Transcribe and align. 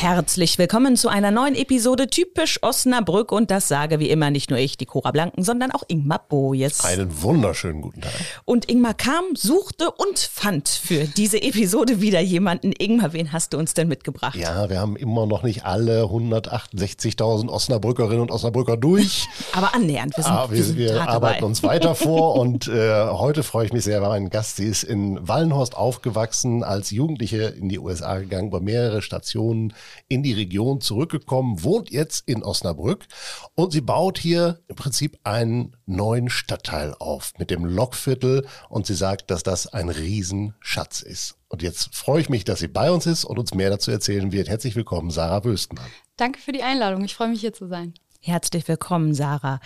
Herzlich 0.00 0.58
willkommen 0.58 0.96
zu 0.96 1.08
einer 1.08 1.32
neuen 1.32 1.56
Episode 1.56 2.06
Typisch 2.06 2.62
Osnabrück 2.62 3.32
und 3.32 3.50
das 3.50 3.66
sage 3.66 3.98
wie 3.98 4.10
immer 4.10 4.30
nicht 4.30 4.48
nur 4.48 4.56
ich, 4.56 4.76
die 4.76 4.86
Cora 4.86 5.10
Blanken, 5.10 5.42
sondern 5.42 5.72
auch 5.72 5.82
Ingmar 5.88 6.24
Bojes. 6.28 6.84
Einen 6.84 7.20
wunderschönen 7.20 7.82
guten 7.82 8.02
Tag. 8.02 8.12
Und 8.44 8.70
Ingmar 8.70 8.94
kam, 8.94 9.24
suchte 9.34 9.90
und 9.90 10.20
fand 10.20 10.68
für 10.68 11.06
diese 11.06 11.42
Episode 11.42 12.00
wieder 12.00 12.20
jemanden. 12.20 12.72
Ingmar, 12.78 13.12
wen 13.12 13.32
hast 13.32 13.54
du 13.54 13.58
uns 13.58 13.74
denn 13.74 13.88
mitgebracht? 13.88 14.36
Ja, 14.36 14.70
wir 14.70 14.78
haben 14.78 14.94
immer 14.94 15.26
noch 15.26 15.42
nicht 15.42 15.64
alle 15.64 16.04
168.000 16.04 17.48
Osnabrückerinnen 17.48 18.20
und 18.20 18.30
Osnabrücker 18.30 18.76
durch. 18.76 19.26
Aber 19.52 19.74
annähernd. 19.74 20.16
Wir, 20.16 20.22
sind, 20.22 20.32
ah, 20.32 20.48
wir, 20.48 20.76
wir, 20.76 20.94
wir 20.94 21.08
arbeiten 21.08 21.42
uns 21.42 21.64
weiter 21.64 21.94
vor 21.96 22.36
und 22.36 22.68
äh, 22.68 23.08
heute 23.08 23.42
freue 23.42 23.66
ich 23.66 23.72
mich 23.72 23.82
sehr, 23.82 24.00
weil 24.00 24.10
mein 24.10 24.30
Gast, 24.30 24.58
sie 24.58 24.66
ist 24.66 24.84
in 24.84 25.26
Wallenhorst 25.26 25.76
aufgewachsen, 25.76 26.62
als 26.62 26.92
Jugendliche 26.92 27.52
in 27.58 27.68
die 27.68 27.80
USA 27.80 28.18
gegangen, 28.18 28.46
über 28.46 28.60
mehrere 28.60 29.02
Stationen 29.02 29.74
in 30.08 30.22
die 30.22 30.32
Region 30.32 30.80
zurückgekommen, 30.80 31.62
wohnt 31.62 31.90
jetzt 31.90 32.28
in 32.28 32.42
Osnabrück 32.42 33.06
und 33.54 33.72
sie 33.72 33.80
baut 33.80 34.18
hier 34.18 34.60
im 34.68 34.76
Prinzip 34.76 35.18
einen 35.24 35.76
neuen 35.86 36.28
Stadtteil 36.28 36.94
auf 36.98 37.32
mit 37.38 37.50
dem 37.50 37.64
Lokviertel 37.64 38.46
und 38.68 38.86
sie 38.86 38.94
sagt, 38.94 39.30
dass 39.30 39.42
das 39.42 39.66
ein 39.66 39.88
Riesenschatz 39.88 41.02
ist. 41.02 41.36
Und 41.48 41.62
jetzt 41.62 41.94
freue 41.94 42.20
ich 42.20 42.28
mich, 42.28 42.44
dass 42.44 42.58
sie 42.60 42.68
bei 42.68 42.90
uns 42.90 43.06
ist 43.06 43.24
und 43.24 43.38
uns 43.38 43.54
mehr 43.54 43.70
dazu 43.70 43.90
erzählen 43.90 44.32
wird. 44.32 44.48
Herzlich 44.48 44.76
willkommen, 44.76 45.10
Sarah 45.10 45.44
Wöstenmann. 45.44 45.90
Danke 46.16 46.40
für 46.40 46.52
die 46.52 46.62
Einladung. 46.62 47.04
Ich 47.04 47.14
freue 47.14 47.28
mich 47.28 47.40
hier 47.40 47.52
zu 47.52 47.66
sein. 47.66 47.94
Herzlich 48.20 48.66
willkommen, 48.68 49.14
Sarah. 49.14 49.60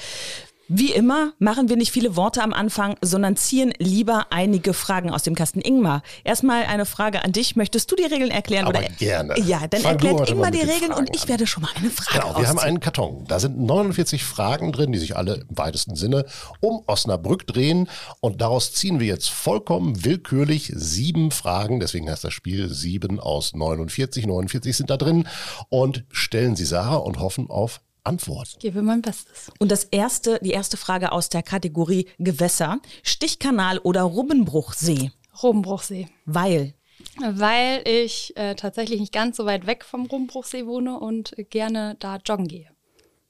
Wie 0.68 0.92
immer 0.92 1.32
machen 1.38 1.68
wir 1.68 1.76
nicht 1.76 1.92
viele 1.92 2.16
Worte 2.16 2.42
am 2.42 2.52
Anfang, 2.52 2.96
sondern 3.00 3.36
ziehen 3.36 3.74
lieber 3.78 4.26
einige 4.30 4.72
Fragen 4.74 5.10
aus 5.10 5.22
dem 5.22 5.34
Kasten. 5.34 5.60
Ingmar, 5.60 6.02
erstmal 6.24 6.64
eine 6.64 6.86
Frage 6.86 7.24
an 7.24 7.32
dich. 7.32 7.56
Möchtest 7.56 7.90
du 7.90 7.96
die 7.96 8.04
Regeln 8.04 8.30
erklären? 8.30 8.66
Aber 8.66 8.78
oder? 8.78 8.88
gerne. 8.98 9.38
Ja, 9.40 9.66
dann 9.66 9.80
Fang 9.80 9.92
erklärt 9.92 10.30
Ingmar 10.30 10.50
die 10.50 10.60
Regeln 10.60 10.92
und 10.92 11.14
ich 11.14 11.28
werde 11.28 11.46
schon 11.46 11.62
mal 11.62 11.70
eine 11.74 11.90
Frage 11.90 12.20
Genau, 12.20 12.38
wir 12.38 12.48
haben 12.48 12.58
einen 12.58 12.80
Karton. 12.80 13.24
Da 13.26 13.40
sind 13.40 13.58
49 13.58 14.24
Fragen 14.24 14.72
drin, 14.72 14.92
die 14.92 14.98
sich 14.98 15.16
alle 15.16 15.44
im 15.48 15.58
weitesten 15.58 15.96
Sinne 15.96 16.26
um 16.60 16.82
Osnabrück 16.86 17.46
drehen. 17.46 17.88
Und 18.20 18.40
daraus 18.40 18.72
ziehen 18.72 19.00
wir 19.00 19.08
jetzt 19.08 19.30
vollkommen 19.30 20.04
willkürlich 20.04 20.72
sieben 20.74 21.32
Fragen. 21.32 21.80
Deswegen 21.80 22.08
heißt 22.10 22.24
das 22.24 22.32
Spiel 22.32 22.68
sieben 22.68 23.18
aus 23.18 23.52
49. 23.54 24.26
49 24.26 24.76
sind 24.76 24.90
da 24.90 24.96
drin. 24.96 25.26
Und 25.68 26.04
stellen 26.12 26.56
sie 26.56 26.64
Sarah 26.64 26.96
und 26.96 27.18
hoffen 27.18 27.50
auf 27.50 27.80
Antwort. 28.04 28.48
Ich 28.48 28.58
gebe 28.58 28.82
mein 28.82 29.02
Bestes. 29.02 29.50
Und 29.58 29.70
das 29.70 29.84
erste, 29.84 30.38
die 30.42 30.50
erste 30.50 30.76
Frage 30.76 31.12
aus 31.12 31.28
der 31.28 31.42
Kategorie 31.42 32.08
Gewässer. 32.18 32.80
Stichkanal 33.02 33.78
oder 33.78 34.02
Rubbenbruchsee? 34.02 35.12
Rubbenbruchsee. 35.42 36.08
Weil? 36.24 36.74
Weil 37.20 37.82
ich 37.86 38.36
äh, 38.36 38.54
tatsächlich 38.54 39.00
nicht 39.00 39.12
ganz 39.12 39.36
so 39.36 39.46
weit 39.46 39.66
weg 39.66 39.84
vom 39.84 40.06
Rubbenbruchsee 40.06 40.66
wohne 40.66 40.98
und 40.98 41.34
gerne 41.50 41.96
da 41.98 42.16
joggen 42.16 42.48
gehe. 42.48 42.68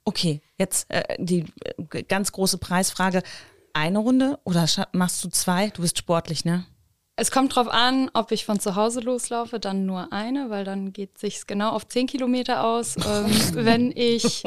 Okay, 0.05 0.41
jetzt 0.59 0.91
äh, 0.91 1.03
die 1.19 1.45
äh, 1.93 2.03
ganz 2.03 2.33
große 2.33 2.59
Preisfrage. 2.59 3.23
Eine 3.75 4.01
Runde 4.01 4.39
oder 4.45 4.67
machst 4.93 5.25
du 5.25 5.29
zwei? 5.31 5.71
Du 5.71 5.83
bist 5.83 5.97
sportlich, 5.97 6.45
ne? 6.45 6.67
Es 7.17 7.31
kommt 7.31 7.55
drauf 7.55 7.69
an, 7.69 8.11
ob 8.15 8.33
ich 8.33 8.45
von 8.47 8.59
zu 8.59 8.75
Hause 8.75 9.01
loslaufe, 9.01 9.61
dann 9.61 9.85
nur 9.85 10.13
eine, 10.13 10.49
weil 10.49 10.65
dann 10.65 10.93
geht 10.93 11.19
sich's 11.19 11.47
genau 11.47 11.71
auf 11.71 11.87
zehn 11.87 12.07
Kilometer 12.07 12.65
aus. 12.65 12.97
Ähm, 13.13 13.65
wenn 13.65 13.93
ich 13.95 14.45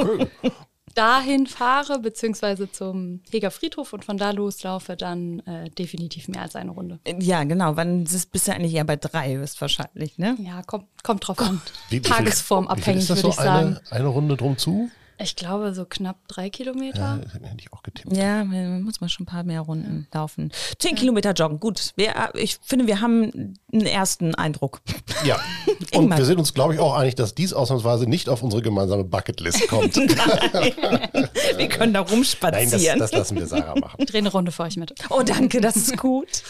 dahin 0.96 1.46
fahre, 1.46 2.00
beziehungsweise 2.00 2.72
zum 2.72 3.22
Heger 3.30 3.52
Friedhof 3.52 3.94
und 3.94 4.06
von 4.06 4.18
da 4.18 4.32
loslaufe, 4.32 4.96
dann 4.96 5.40
äh, 5.42 5.70
definitiv 5.70 6.28
mehr 6.30 6.42
als 6.42 6.56
eine 6.56 6.72
Runde. 6.72 7.00
Ja, 7.20 7.44
genau. 7.44 7.76
Wann 7.76 8.06
bist 8.06 8.48
du 8.48 8.54
eigentlich 8.54 8.74
eher 8.74 8.86
bei 8.86 8.96
drei, 8.96 9.34
ist 9.36 9.60
wahrscheinlich, 9.62 10.18
ne? 10.18 10.38
Ja, 10.40 10.64
kommt, 10.64 10.88
kommt 11.04 11.28
drauf 11.28 11.40
an. 11.40 11.62
Tagesformabhängig, 12.02 13.10
würde 13.10 13.28
ich 13.28 13.36
sagen. 13.36 13.78
Eine, 13.90 13.92
eine 13.92 14.08
Runde 14.08 14.38
drum 14.38 14.58
zu? 14.58 14.90
Ich 15.18 15.36
glaube, 15.36 15.74
so 15.74 15.86
knapp 15.86 16.28
drei 16.28 16.50
Kilometer. 16.50 17.22
Ja, 17.24 17.40
hätte 17.40 17.58
ich 17.60 17.72
auch 17.72 17.84
getippt. 17.84 18.16
Ja, 18.16 18.44
man 18.44 18.84
muss 18.84 19.00
mal 19.00 19.08
schon 19.08 19.24
ein 19.24 19.28
paar 19.28 19.44
mehr 19.44 19.62
Runden 19.62 20.08
ja. 20.12 20.20
laufen. 20.20 20.52
Zehn 20.78 20.96
ja. 20.96 20.98
Kilometer 20.98 21.32
joggen, 21.32 21.60
gut. 21.60 21.94
Wir, 21.96 22.14
ich 22.34 22.58
finde, 22.62 22.88
wir 22.88 23.00
haben 23.00 23.56
einen 23.72 23.86
ersten 23.86 24.36
Eindruck. 24.36 24.82
Ja, 25.24 25.40
und 25.94 26.16
wir 26.16 26.26
sind 26.26 26.38
uns, 26.38 26.54
glaube 26.54 26.74
ich, 26.74 26.80
auch 26.82 26.96
einig, 26.96 27.16
dass 27.16 27.34
dies 27.34 27.54
ausnahmsweise 27.54 28.08
nicht 28.08 28.28
auf 28.28 28.44
unsere 28.44 28.62
gemeinsame 28.62 29.06
Bucketlist 29.06 29.68
kommt. 29.70 29.96
wir 29.96 31.70
können 31.70 31.94
da 31.94 32.02
rumspazieren. 32.02 32.70
Nein, 32.70 33.00
das, 33.00 33.12
das 33.12 33.20
lassen 33.20 33.38
wir 33.38 33.48
Sarah 33.48 33.80
machen. 33.80 33.96
Ich 34.00 34.08
drehe 34.08 34.20
eine 34.20 34.32
Runde 34.32 34.52
für 34.52 34.64
euch 34.64 34.76
mit. 34.76 34.94
Oh, 35.10 35.24
danke, 35.24 35.62
das 35.62 35.78
ist 35.78 35.98
gut. 35.98 36.44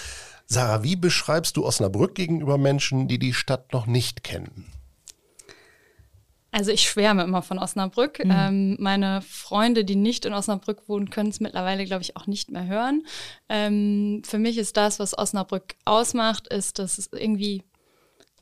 Sarah, 0.47 0.83
wie 0.83 0.95
beschreibst 0.95 1.57
du 1.57 1.65
Osnabrück 1.65 2.15
gegenüber 2.15 2.57
Menschen, 2.57 3.07
die 3.07 3.19
die 3.19 3.33
Stadt 3.33 3.73
noch 3.73 3.85
nicht 3.85 4.23
kennen? 4.23 4.65
Also 6.55 6.71
ich 6.71 6.83
schwärme 6.83 7.23
immer 7.23 7.41
von 7.41 7.59
Osnabrück. 7.59 8.23
Mhm. 8.23 8.31
Ähm, 8.31 8.77
meine 8.79 9.21
Freunde, 9.21 9.83
die 9.83 9.97
nicht 9.97 10.23
in 10.23 10.31
Osnabrück 10.31 10.87
wohnen, 10.87 11.09
können 11.09 11.27
es 11.27 11.41
mittlerweile, 11.41 11.83
glaube 11.83 12.01
ich, 12.01 12.15
auch 12.15 12.27
nicht 12.27 12.49
mehr 12.49 12.65
hören. 12.65 13.05
Ähm, 13.49 14.21
für 14.25 14.39
mich 14.39 14.57
ist 14.57 14.77
das, 14.77 14.97
was 14.97 15.17
Osnabrück 15.17 15.75
ausmacht, 15.83 16.47
ist, 16.47 16.79
dass 16.79 16.97
es 16.97 17.09
irgendwie 17.11 17.65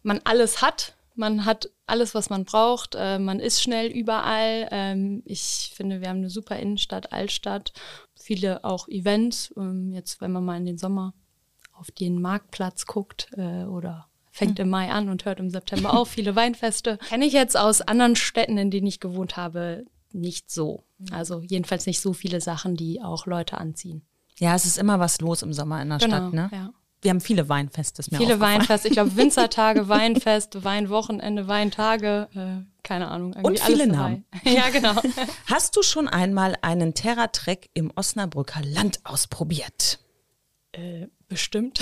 man 0.04 0.22
alles 0.26 0.62
hat. 0.62 0.96
Man 1.16 1.46
hat 1.46 1.72
alles, 1.88 2.14
was 2.14 2.30
man 2.30 2.46
braucht. 2.46 2.94
Äh, 2.94 3.18
man 3.18 3.40
ist 3.40 3.64
schnell 3.64 3.88
überall. 3.88 4.68
Ähm, 4.70 5.24
ich 5.26 5.74
finde, 5.76 6.00
wir 6.02 6.10
haben 6.10 6.18
eine 6.18 6.30
super 6.30 6.58
Innenstadt, 6.58 7.12
Altstadt, 7.12 7.74
viele 8.14 8.64
auch 8.64 8.88
Events. 8.90 9.52
Ähm, 9.58 9.92
jetzt, 9.92 10.22
wenn 10.22 10.32
man 10.32 10.46
mal 10.46 10.58
in 10.58 10.68
den 10.68 10.78
Sommer 10.78 11.16
auf 11.72 11.90
den 11.90 12.22
Marktplatz 12.22 12.86
guckt 12.86 13.32
äh, 13.38 13.64
oder 13.64 14.08
fängt 14.34 14.58
im 14.58 14.70
Mai 14.70 14.90
an 14.90 15.10
und 15.10 15.26
hört 15.26 15.40
im 15.40 15.52
September 15.52 15.94
auf. 15.94 16.10
Viele 16.10 16.36
Weinfeste. 16.36 16.98
Kenne 17.08 17.26
ich 17.26 17.34
jetzt 17.34 17.56
aus 17.56 17.82
anderen 17.82 18.16
Städten, 18.16 18.58
in 18.58 18.72
denen 18.72 18.88
ich 18.88 19.00
gewohnt 19.00 19.38
habe, 19.38 19.86
nicht 20.12 20.50
so. 20.50 20.84
Also 21.12 21.42
jedenfalls 21.42 21.86
nicht 21.86 22.02
so 22.02 22.14
viele 22.14 22.42
Sachen, 22.42 22.76
die 22.76 23.02
auch 23.02 23.28
Leute 23.28 23.60
anziehen. 23.60 24.02
Ja, 24.40 24.56
es 24.56 24.66
ist 24.66 24.80
immer 24.80 25.00
was 25.00 25.22
los 25.22 25.44
im 25.44 25.54
Sommer 25.54 25.82
in 25.84 25.90
der 25.90 26.00
genau, 26.00 26.18
Stadt, 26.18 26.34
ne? 26.34 26.50
Ja. 26.52 26.74
Wir 27.04 27.12
haben 27.12 27.22
viele 27.22 27.48
Weinfeste, 27.48 28.00
ist 28.00 28.12
mir 28.12 28.18
Viele 28.18 28.40
Weinfeste, 28.40 28.88
ich 28.88 28.94
glaube 28.94 29.16
Winzertage, 29.18 29.88
Weinfest, 29.88 30.64
Weinwochenende, 30.64 31.48
Weintage, 31.48 32.30
äh, 32.34 32.66
keine 32.82 33.10
Ahnung. 33.10 33.36
Und 33.44 33.60
viele 33.60 33.86
Namen. 33.86 34.26
ja, 34.46 34.70
genau. 34.70 34.96
Hast 35.46 35.76
du 35.76 35.84
schon 35.84 36.08
einmal 36.08 36.56
einen 36.62 36.96
Terra-Trek 36.96 37.70
im 37.74 37.92
Osnabrücker 37.96 38.62
Land 38.64 39.02
ausprobiert? 39.04 40.00
Äh, 40.72 41.08
bestimmt. 41.28 41.82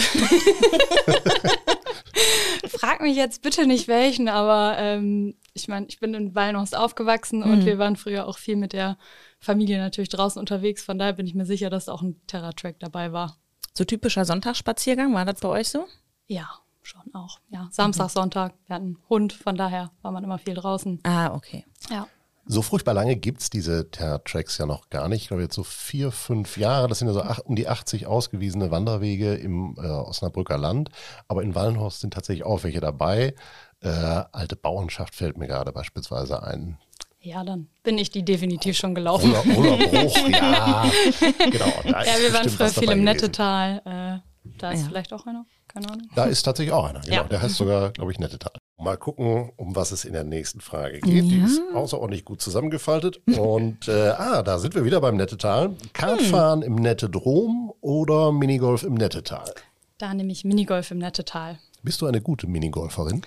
Frag 2.68 3.02
mich 3.02 3.16
jetzt 3.16 3.42
bitte 3.42 3.66
nicht 3.66 3.88
welchen, 3.88 4.28
aber 4.28 4.78
ähm, 4.78 5.36
ich 5.54 5.68
meine, 5.68 5.88
ich 5.88 6.00
bin 6.00 6.14
in 6.14 6.36
Wallenhorst 6.36 6.76
aufgewachsen 6.76 7.40
mhm. 7.40 7.52
und 7.52 7.66
wir 7.66 7.78
waren 7.78 7.96
früher 7.96 8.28
auch 8.28 8.38
viel 8.38 8.56
mit 8.56 8.74
der 8.74 8.98
Familie 9.40 9.80
natürlich 9.80 10.10
draußen 10.10 10.40
unterwegs. 10.40 10.84
Von 10.84 10.98
daher 10.98 11.14
bin 11.14 11.26
ich 11.26 11.36
mir 11.36 11.46
sicher, 11.46 11.70
dass 11.70 11.90
auch 11.90 12.02
ein 12.02 12.20
Terra-Track 12.28 12.80
dabei 12.80 13.12
war. 13.12 13.38
So 13.74 13.84
typischer 13.84 14.26
Sonntagsspaziergang, 14.26 15.14
war 15.14 15.26
das 15.26 15.40
bei 15.40 15.50
euch 15.50 15.70
so? 15.70 15.86
Ja, 16.28 16.50
schon 16.82 17.14
auch. 17.14 17.40
Ja, 17.50 17.68
Samstag, 17.72 18.08
mhm. 18.08 18.10
Sonntag. 18.10 18.54
Wir 18.68 18.76
hatten 18.76 18.86
einen 18.86 19.10
Hund, 19.10 19.34
von 19.34 19.56
daher 19.56 19.92
war 20.02 20.12
man 20.12 20.24
immer 20.24 20.38
viel 20.38 20.56
draußen. 20.56 21.00
Ah, 21.04 21.34
okay. 21.34 21.66
Ja. 21.90 22.08
So 22.46 22.62
furchtbar 22.62 22.94
lange 22.94 23.16
gibt 23.16 23.42
es 23.42 23.50
diese 23.50 23.92
Terra-Tracks 23.92 24.58
ja 24.58 24.66
noch 24.66 24.90
gar 24.90 25.08
nicht. 25.08 25.24
Ich 25.24 25.28
glaube 25.28 25.44
jetzt 25.44 25.56
so 25.56 25.64
vier, 25.64 26.12
fünf 26.12 26.58
Jahre. 26.58 26.88
Das 26.88 27.00
sind 27.00 27.08
ja 27.08 27.14
so 27.14 27.22
ach, 27.22 27.40
um 27.40 27.56
die 27.56 27.68
80 27.68 28.08
ausgewiesene 28.08 28.72
Wanderwege 28.72 29.36
im 29.36 29.76
äh, 29.78 29.88
Osnabrücker 29.88 30.58
Land. 30.58 30.90
Aber 31.28 31.44
in 31.44 31.56
Wallenhorst 31.56 32.02
sind 32.02 32.14
tatsächlich 32.14 32.46
auch 32.46 32.64
welche 32.64 32.80
dabei. 32.80 33.36
Äh, 33.82 33.90
alte 33.90 34.56
Bauernschaft 34.56 35.16
fällt 35.16 35.38
mir 35.38 35.48
gerade 35.48 35.72
beispielsweise 35.72 36.44
ein. 36.44 36.78
Ja, 37.20 37.44
dann 37.44 37.68
bin 37.84 38.00
ich 38.00 38.10
die 38.10 38.26
definitiv 38.26 38.76
schon 38.76 38.96
gelaufen. 38.96 39.32
Oder, 39.32 39.58
oder 39.58 39.78
Bruch, 39.88 40.18
ja. 40.30 40.90
Genau. 41.38 41.74
ja, 41.86 42.20
wir 42.20 42.34
waren 42.34 42.50
früher 42.50 42.70
viel 42.70 42.92
im 42.92 43.04
Nettetal. 43.04 43.82
Äh, 43.86 44.32
da 44.58 44.72
ist 44.72 44.82
ja. 44.82 44.88
vielleicht 44.88 45.14
auch 45.14 45.28
einer. 45.28 45.46
Keine 45.68 45.88
Ahnung. 45.90 46.10
Da 46.16 46.26
ist 46.26 46.42
tatsächlich 46.42 46.74
auch 46.74 46.86
einer. 46.86 47.02
Genau. 47.02 47.16
Ja. 47.16 47.24
Der 47.24 47.42
heißt 47.42 47.56
sogar, 47.56 47.92
glaube 47.92 48.12
ich, 48.12 48.20
Nettetal. 48.20 48.54
Mal 48.82 48.98
gucken, 48.98 49.52
um 49.58 49.76
was 49.76 49.92
es 49.92 50.06
in 50.06 50.14
der 50.14 50.24
nächsten 50.24 50.60
Frage 50.60 51.00
geht. 51.02 51.14
Ja. 51.14 51.22
Die 51.22 51.42
ist 51.42 51.62
außerordentlich 51.74 52.26
gut 52.26 52.42
zusammengefaltet. 52.42 53.22
Und 53.28 53.88
äh, 53.88 54.10
ah, 54.10 54.42
da 54.42 54.58
sind 54.58 54.74
wir 54.74 54.86
wieder 54.86 55.00
beim 55.02 55.18
Nettetal. 55.18 55.76
Kartfahren 55.94 56.62
hm. 56.62 56.68
im 56.68 56.76
Nettedrom 56.76 57.74
oder 57.82 58.32
Minigolf 58.32 58.84
im 58.84 58.96
Nettetal? 58.96 59.54
Da 59.98 60.14
nehme 60.14 60.32
ich 60.32 60.44
Minigolf 60.46 60.90
im 60.90 60.98
Nettetal. 60.98 61.60
Bist 61.84 62.02
du 62.02 62.08
eine 62.08 62.22
gute 62.22 62.48
Minigolferin? 62.48 63.22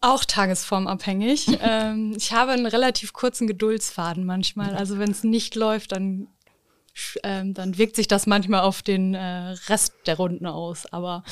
Auch 0.00 0.24
tagesformabhängig. 0.24 1.46
ähm, 1.62 2.14
ich 2.16 2.32
habe 2.32 2.52
einen 2.52 2.66
relativ 2.66 3.12
kurzen 3.12 3.46
Geduldsfaden 3.46 4.24
manchmal. 4.24 4.74
Also 4.74 4.98
wenn 4.98 5.10
es 5.10 5.22
nicht 5.22 5.54
läuft, 5.54 5.92
dann 5.92 6.26
ähm, 7.22 7.54
dann 7.54 7.78
wirkt 7.78 7.96
sich 7.96 8.08
das 8.08 8.26
manchmal 8.26 8.60
auf 8.60 8.82
den 8.82 9.14
äh, 9.14 9.54
Rest 9.68 9.94
der 10.06 10.16
Runden 10.16 10.46
aus. 10.46 10.86
Aber, 10.92 11.22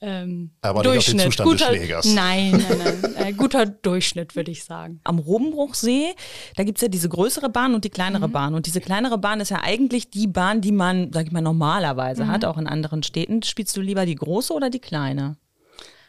ähm, 0.00 0.50
aber 0.62 0.82
Durchschnitt. 0.82 1.26
Nicht 1.26 1.40
auf 1.40 1.46
den 1.46 1.58
Zustand 1.58 1.58
guter, 1.58 1.70
des 1.70 1.78
Schlägers. 1.78 2.14
Nein, 2.14 2.50
nein, 2.50 2.98
nein. 3.02 3.26
äh, 3.26 3.32
guter 3.32 3.66
Durchschnitt, 3.66 4.36
würde 4.36 4.50
ich 4.50 4.64
sagen. 4.64 5.00
Am 5.04 5.18
Robenbruchsee, 5.18 6.14
da 6.56 6.64
gibt 6.64 6.78
es 6.78 6.82
ja 6.82 6.88
diese 6.88 7.08
größere 7.08 7.48
Bahn 7.48 7.74
und 7.74 7.84
die 7.84 7.90
kleinere 7.90 8.28
mhm. 8.28 8.32
Bahn. 8.32 8.54
Und 8.54 8.66
diese 8.66 8.80
kleinere 8.80 9.18
Bahn 9.18 9.40
ist 9.40 9.50
ja 9.50 9.60
eigentlich 9.62 10.10
die 10.10 10.26
Bahn, 10.26 10.60
die 10.60 10.72
man, 10.72 11.12
sag 11.12 11.26
ich 11.26 11.32
mal, 11.32 11.42
normalerweise 11.42 12.24
mhm. 12.24 12.28
hat, 12.28 12.44
auch 12.44 12.58
in 12.58 12.66
anderen 12.66 13.02
Städten. 13.02 13.42
Spielst 13.42 13.76
du 13.76 13.80
lieber 13.80 14.06
die 14.06 14.16
große 14.16 14.52
oder 14.52 14.70
die 14.70 14.80
kleine? 14.80 15.36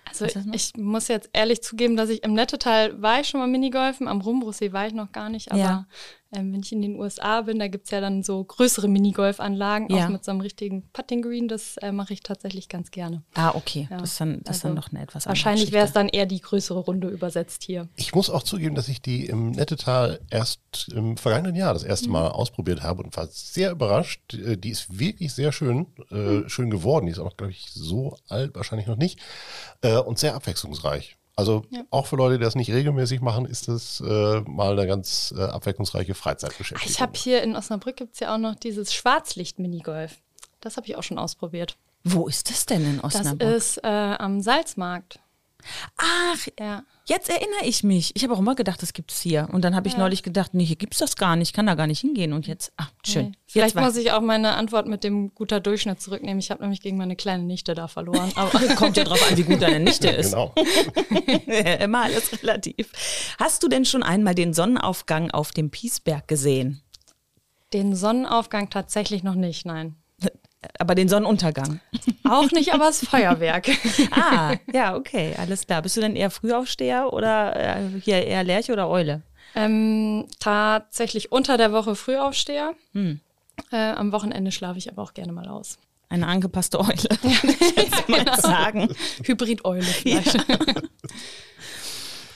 Also 0.10 0.26
ich 0.54 0.76
muss 0.76 1.08
jetzt 1.08 1.30
ehrlich 1.34 1.62
zugeben, 1.62 1.96
dass 1.96 2.10
ich 2.10 2.24
im 2.24 2.34
Nettetal 2.34 3.00
war 3.02 3.20
ich 3.20 3.28
schon 3.28 3.40
mal 3.40 3.48
Minigolfen, 3.48 4.08
am 4.08 4.22
Rumbruchsee 4.22 4.74
war 4.74 4.88
ich 4.88 4.94
noch 4.94 5.12
gar 5.12 5.30
nicht, 5.30 5.52
aber 5.52 5.62
ja. 5.62 5.86
Ähm, 6.32 6.54
wenn 6.54 6.62
ich 6.62 6.72
in 6.72 6.82
den 6.82 7.00
USA 7.00 7.42
bin, 7.42 7.58
da 7.60 7.68
gibt 7.68 7.86
es 7.86 7.92
ja 7.92 8.02
dann 8.02 8.22
so 8.22 8.44
größere 8.44 8.88
Minigolfanlagen, 8.88 9.90
ja. 9.90 10.06
auch 10.06 10.10
mit 10.10 10.24
so 10.24 10.32
einem 10.32 10.42
richtigen 10.42 10.88
Putting 10.94 11.22
Green, 11.22 11.48
das 11.48 11.78
äh, 11.78 11.92
mache 11.92 12.14
ich 12.14 12.22
tatsächlich 12.22 12.70
ganz 12.70 12.92
gerne. 12.92 13.24
Ah, 13.34 13.52
okay. 13.56 13.88
Ja. 13.90 13.98
Das 13.98 14.12
ist 14.12 14.22
dann, 14.22 14.42
das 14.44 14.58
also 14.58 14.68
dann 14.68 14.76
noch 14.76 14.92
eine 14.92 15.02
etwas 15.02 15.26
Wahrscheinlich 15.26 15.72
wäre 15.72 15.86
es 15.86 15.94
dann 15.94 16.08
eher 16.08 16.26
die 16.26 16.40
größere 16.40 16.80
Runde 16.80 17.08
übersetzt 17.10 17.64
hier. 17.64 17.88
Ich 17.96 18.14
muss 18.14 18.30
auch 18.30 18.44
zugeben, 18.44 18.76
dass 18.76 18.88
ich 18.88 19.02
die 19.02 19.26
im 19.26 19.52
Nettetal 19.52 20.20
erst 20.30 20.62
im 20.94 21.18
vergangenen 21.18 21.56
Jahr 21.56 21.74
das 21.74 21.84
erste 21.84 22.08
mhm. 22.08 22.14
Mal 22.14 22.28
ausprobiert 22.28 22.84
habe 22.84 23.04
und 23.04 23.16
war 23.18 23.28
sehr 23.28 23.72
überrascht. 23.72 24.34
Äh, 24.34 24.58
die 24.58 24.70
ist 24.70 25.00
wirklich 25.00 25.34
sehr 25.34 25.52
schön, 25.52 25.88
äh, 26.12 26.16
mhm. 26.16 26.50
schön 26.50 26.70
geworden. 26.70 27.08
Die 27.08 27.12
ist 27.12 27.20
auch, 27.20 27.36
glaube 27.38 27.52
ich, 27.52 27.70
so 27.72 28.18
alt 28.28 28.56
wahrscheinlich 28.56 28.88
noch 28.88 28.98
nicht 28.98 29.20
äh, 29.82 29.98
und 29.98 30.20
sehr 30.20 30.36
abwechslungsreich. 30.36 31.18
Also 31.40 31.64
ja. 31.70 31.84
auch 31.90 32.06
für 32.06 32.18
Leute, 32.18 32.38
die 32.38 32.44
das 32.44 32.56
nicht 32.56 32.70
regelmäßig 32.70 33.22
machen, 33.22 33.46
ist 33.46 33.70
das 33.70 34.04
äh, 34.06 34.42
mal 34.42 34.74
eine 34.74 34.86
ganz 34.86 35.34
äh, 35.38 35.42
abwechslungsreiche 35.42 36.14
Freizeitbeschäftigung. 36.14 36.92
Ich 36.92 37.02
habe 37.02 37.14
hier 37.16 37.42
in 37.44 37.56
Osnabrück 37.56 37.96
gibt 37.96 38.16
es 38.16 38.20
ja 38.20 38.36
auch 38.36 38.38
noch 38.38 38.56
dieses 38.56 38.94
Schwarzlicht-Minigolf. 38.94 40.18
Das 40.60 40.76
habe 40.76 40.86
ich 40.88 40.98
auch 40.98 41.04
schon 41.04 41.18
ausprobiert. 41.18 41.78
Wo 42.04 42.28
ist 42.28 42.50
das 42.50 42.66
denn 42.66 42.84
in 42.84 43.00
Osnabrück? 43.00 43.40
Das 43.40 43.78
ist 43.78 43.84
äh, 43.86 43.88
am 43.88 44.42
Salzmarkt. 44.42 45.22
Ach, 45.98 46.48
ja. 46.60 46.84
jetzt 47.06 47.30
erinnere 47.30 47.66
ich 47.66 47.84
mich. 47.84 48.16
Ich 48.16 48.24
habe 48.24 48.34
auch 48.34 48.40
immer 48.40 48.56
gedacht, 48.56 48.82
das 48.82 48.94
gibt 48.94 49.12
es 49.12 49.22
hier. 49.22 49.48
Und 49.52 49.64
dann 49.64 49.76
habe 49.76 49.88
ich 49.88 49.94
ja. 49.94 50.00
neulich 50.00 50.24
gedacht, 50.24 50.54
nee, 50.54 50.64
hier 50.64 50.76
gibt 50.76 50.94
es 50.94 51.00
das 51.00 51.16
gar 51.16 51.36
nicht, 51.36 51.50
ich 51.50 51.54
kann 51.54 51.66
da 51.66 51.76
gar 51.76 51.88
nicht 51.88 52.00
hingehen. 52.00 52.34
Und 52.34 52.48
jetzt, 52.48 52.72
ach, 52.78 52.92
schön. 53.06 53.28
Nee. 53.28 53.38
Vielleicht 53.48 53.76
muss 53.76 53.98
ich 53.98 54.12
auch 54.12 54.22
meine 54.22 54.56
Antwort 54.56 54.88
mit 54.88 55.04
dem 55.04 55.34
guter 55.36 55.60
Durchschnitt 55.60 56.02
zurücknehmen. 56.02 56.40
Ich 56.40 56.52
habe 56.52 56.62
nämlich 56.62 56.82
gegen 56.82 56.98
meine 56.98 57.16
kleine 57.16 57.44
Nichte 57.44 57.76
da 57.76 57.88
verloren. 57.88 58.32
Aber 58.36 58.60
kommt 58.76 58.98
ja 58.98 59.04
drauf 59.04 59.30
an, 59.30 59.38
wie 59.38 59.44
gut 59.44 59.62
deine 59.62 59.80
Nichte 59.80 60.10
ist. 60.10 60.32
Genau. 60.32 60.54
immer 61.80 62.04
alles 62.04 62.42
relativ. 62.42 62.92
Hast 63.38 63.64
du 63.64 63.68
denn 63.68 63.86
schon 63.86 64.04
einmal 64.04 64.36
den 64.36 64.54
Sonnenaufgang 64.54 65.32
auf 65.32 65.52
dem 65.52 65.70
Piesberg 65.72 66.28
gesehen? 66.28 66.82
Den 67.74 67.96
Sonnenaufgang 67.96 68.70
tatsächlich 68.70 69.24
noch 69.24 69.36
nicht, 69.36 69.66
nein 69.66 69.99
aber 70.78 70.96
den 70.96 71.08
Sonnenuntergang. 71.08 71.80
Auch 72.24 72.52
nicht, 72.52 72.74
aber 72.74 72.86
das 72.86 73.06
Feuerwerk. 73.06 73.70
ah, 74.12 74.56
ja, 74.74 74.96
okay, 74.96 75.34
alles 75.38 75.66
klar. 75.66 75.82
Bist 75.82 75.98
du 75.98 76.02
denn 76.02 76.16
eher 76.16 76.30
Frühaufsteher 76.30 77.14
oder 77.14 77.56
äh, 77.56 78.00
hier 78.02 78.26
eher 78.26 78.44
Lerche 78.44 78.74
oder 78.74 78.90
Eule? 78.90 79.22
Ähm, 79.56 80.28
tatsächlich 80.40 81.32
unter 81.32 81.58
der 81.58 81.72
Woche 81.72 81.96
Frühaufsteher. 81.96 82.74
Hm. 82.94 83.20
Äh, 83.72 83.92
am 83.92 84.12
Wochenende 84.12 84.52
schlafe 84.52 84.78
ich 84.78 84.92
aber 84.92 85.02
auch 85.02 85.14
gerne 85.14 85.32
mal 85.32 85.48
aus. 85.48 85.78
Eine 86.10 86.28
angepasste 86.28 86.80
Eule, 86.80 86.94
ich 87.24 87.76
jetzt 87.76 88.10
mal 88.10 88.24
genau. 88.24 88.36
sagen. 88.36 88.90
Hybrid-Eule 89.24 89.84
vielleicht. 89.84 90.34
Ja. 90.34 90.44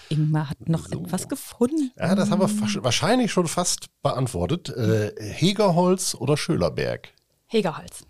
Ingmar 0.09 0.49
hat 0.49 0.69
noch 0.69 0.87
so. 0.87 1.03
etwas 1.03 1.27
gefunden. 1.27 1.91
Ja, 1.97 2.13
das 2.13 2.29
haben 2.29 2.39
wir 2.39 2.83
wahrscheinlich 2.83 3.31
schon 3.31 3.47
fast 3.47 3.87
beantwortet. 4.03 4.69
Äh, 4.69 5.11
Hegerholz 5.19 6.13
oder 6.13 6.37
Schölerberg? 6.37 7.09
Hegerholz 7.47 8.05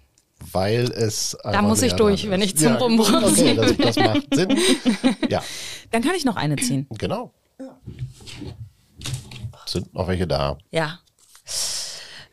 weil 0.51 0.91
es. 0.91 1.37
Da 1.43 1.61
muss 1.61 1.81
ich 1.81 1.93
durch, 1.93 2.29
wenn 2.29 2.41
ich 2.41 2.57
zum 2.57 2.73
ja, 2.73 2.75
Rumbruch 2.75 3.11
Okay, 3.23 3.55
das, 3.55 3.77
das, 3.77 3.95
macht 3.95 4.27
Sinn. 4.33 4.57
Ja. 5.29 5.43
Dann 5.91 6.01
kann 6.01 6.15
ich 6.15 6.25
noch 6.25 6.35
eine 6.35 6.55
ziehen. 6.57 6.87
Genau. 6.97 7.33
Sind 9.65 9.93
noch 9.93 10.07
welche 10.07 10.27
da? 10.27 10.57
Ja. 10.71 10.99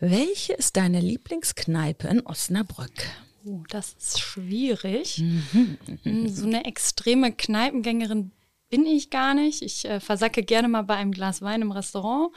Welche 0.00 0.54
ist 0.54 0.76
deine 0.76 1.00
Lieblingskneipe 1.00 2.08
in 2.08 2.20
Osnabrück? 2.26 3.06
Oh, 3.44 3.62
das 3.68 3.94
ist 3.98 4.20
schwierig. 4.20 5.18
Mhm. 5.18 5.78
Hm, 6.02 6.28
so 6.28 6.46
eine 6.46 6.64
extreme 6.64 7.32
Kneipengängerin 7.32 8.32
bin 8.70 8.86
ich 8.86 9.10
gar 9.10 9.34
nicht. 9.34 9.62
Ich 9.62 9.84
äh, 9.84 10.00
versacke 10.00 10.42
gerne 10.42 10.68
mal 10.68 10.82
bei 10.82 10.94
einem 10.94 11.12
Glas 11.12 11.42
Wein 11.42 11.62
im 11.62 11.72
Restaurant. 11.72 12.32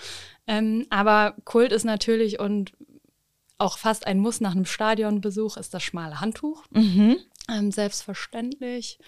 Ähm, 0.48 0.86
aber 0.90 1.36
Kult 1.46 1.72
ist 1.72 1.86
natürlich 1.86 2.40
und 2.40 2.74
auch 3.64 3.78
fast 3.78 4.06
ein 4.06 4.20
Muss 4.20 4.42
nach 4.42 4.52
einem 4.52 4.66
Stadionbesuch 4.66 5.58
ist 5.58 5.74
das 5.74 5.84
schmale 5.84 6.20
Handtuch. 6.20 6.64
Mhm. 6.72 7.18
Ähm, 7.50 7.72
selbstverständlich. 7.72 9.00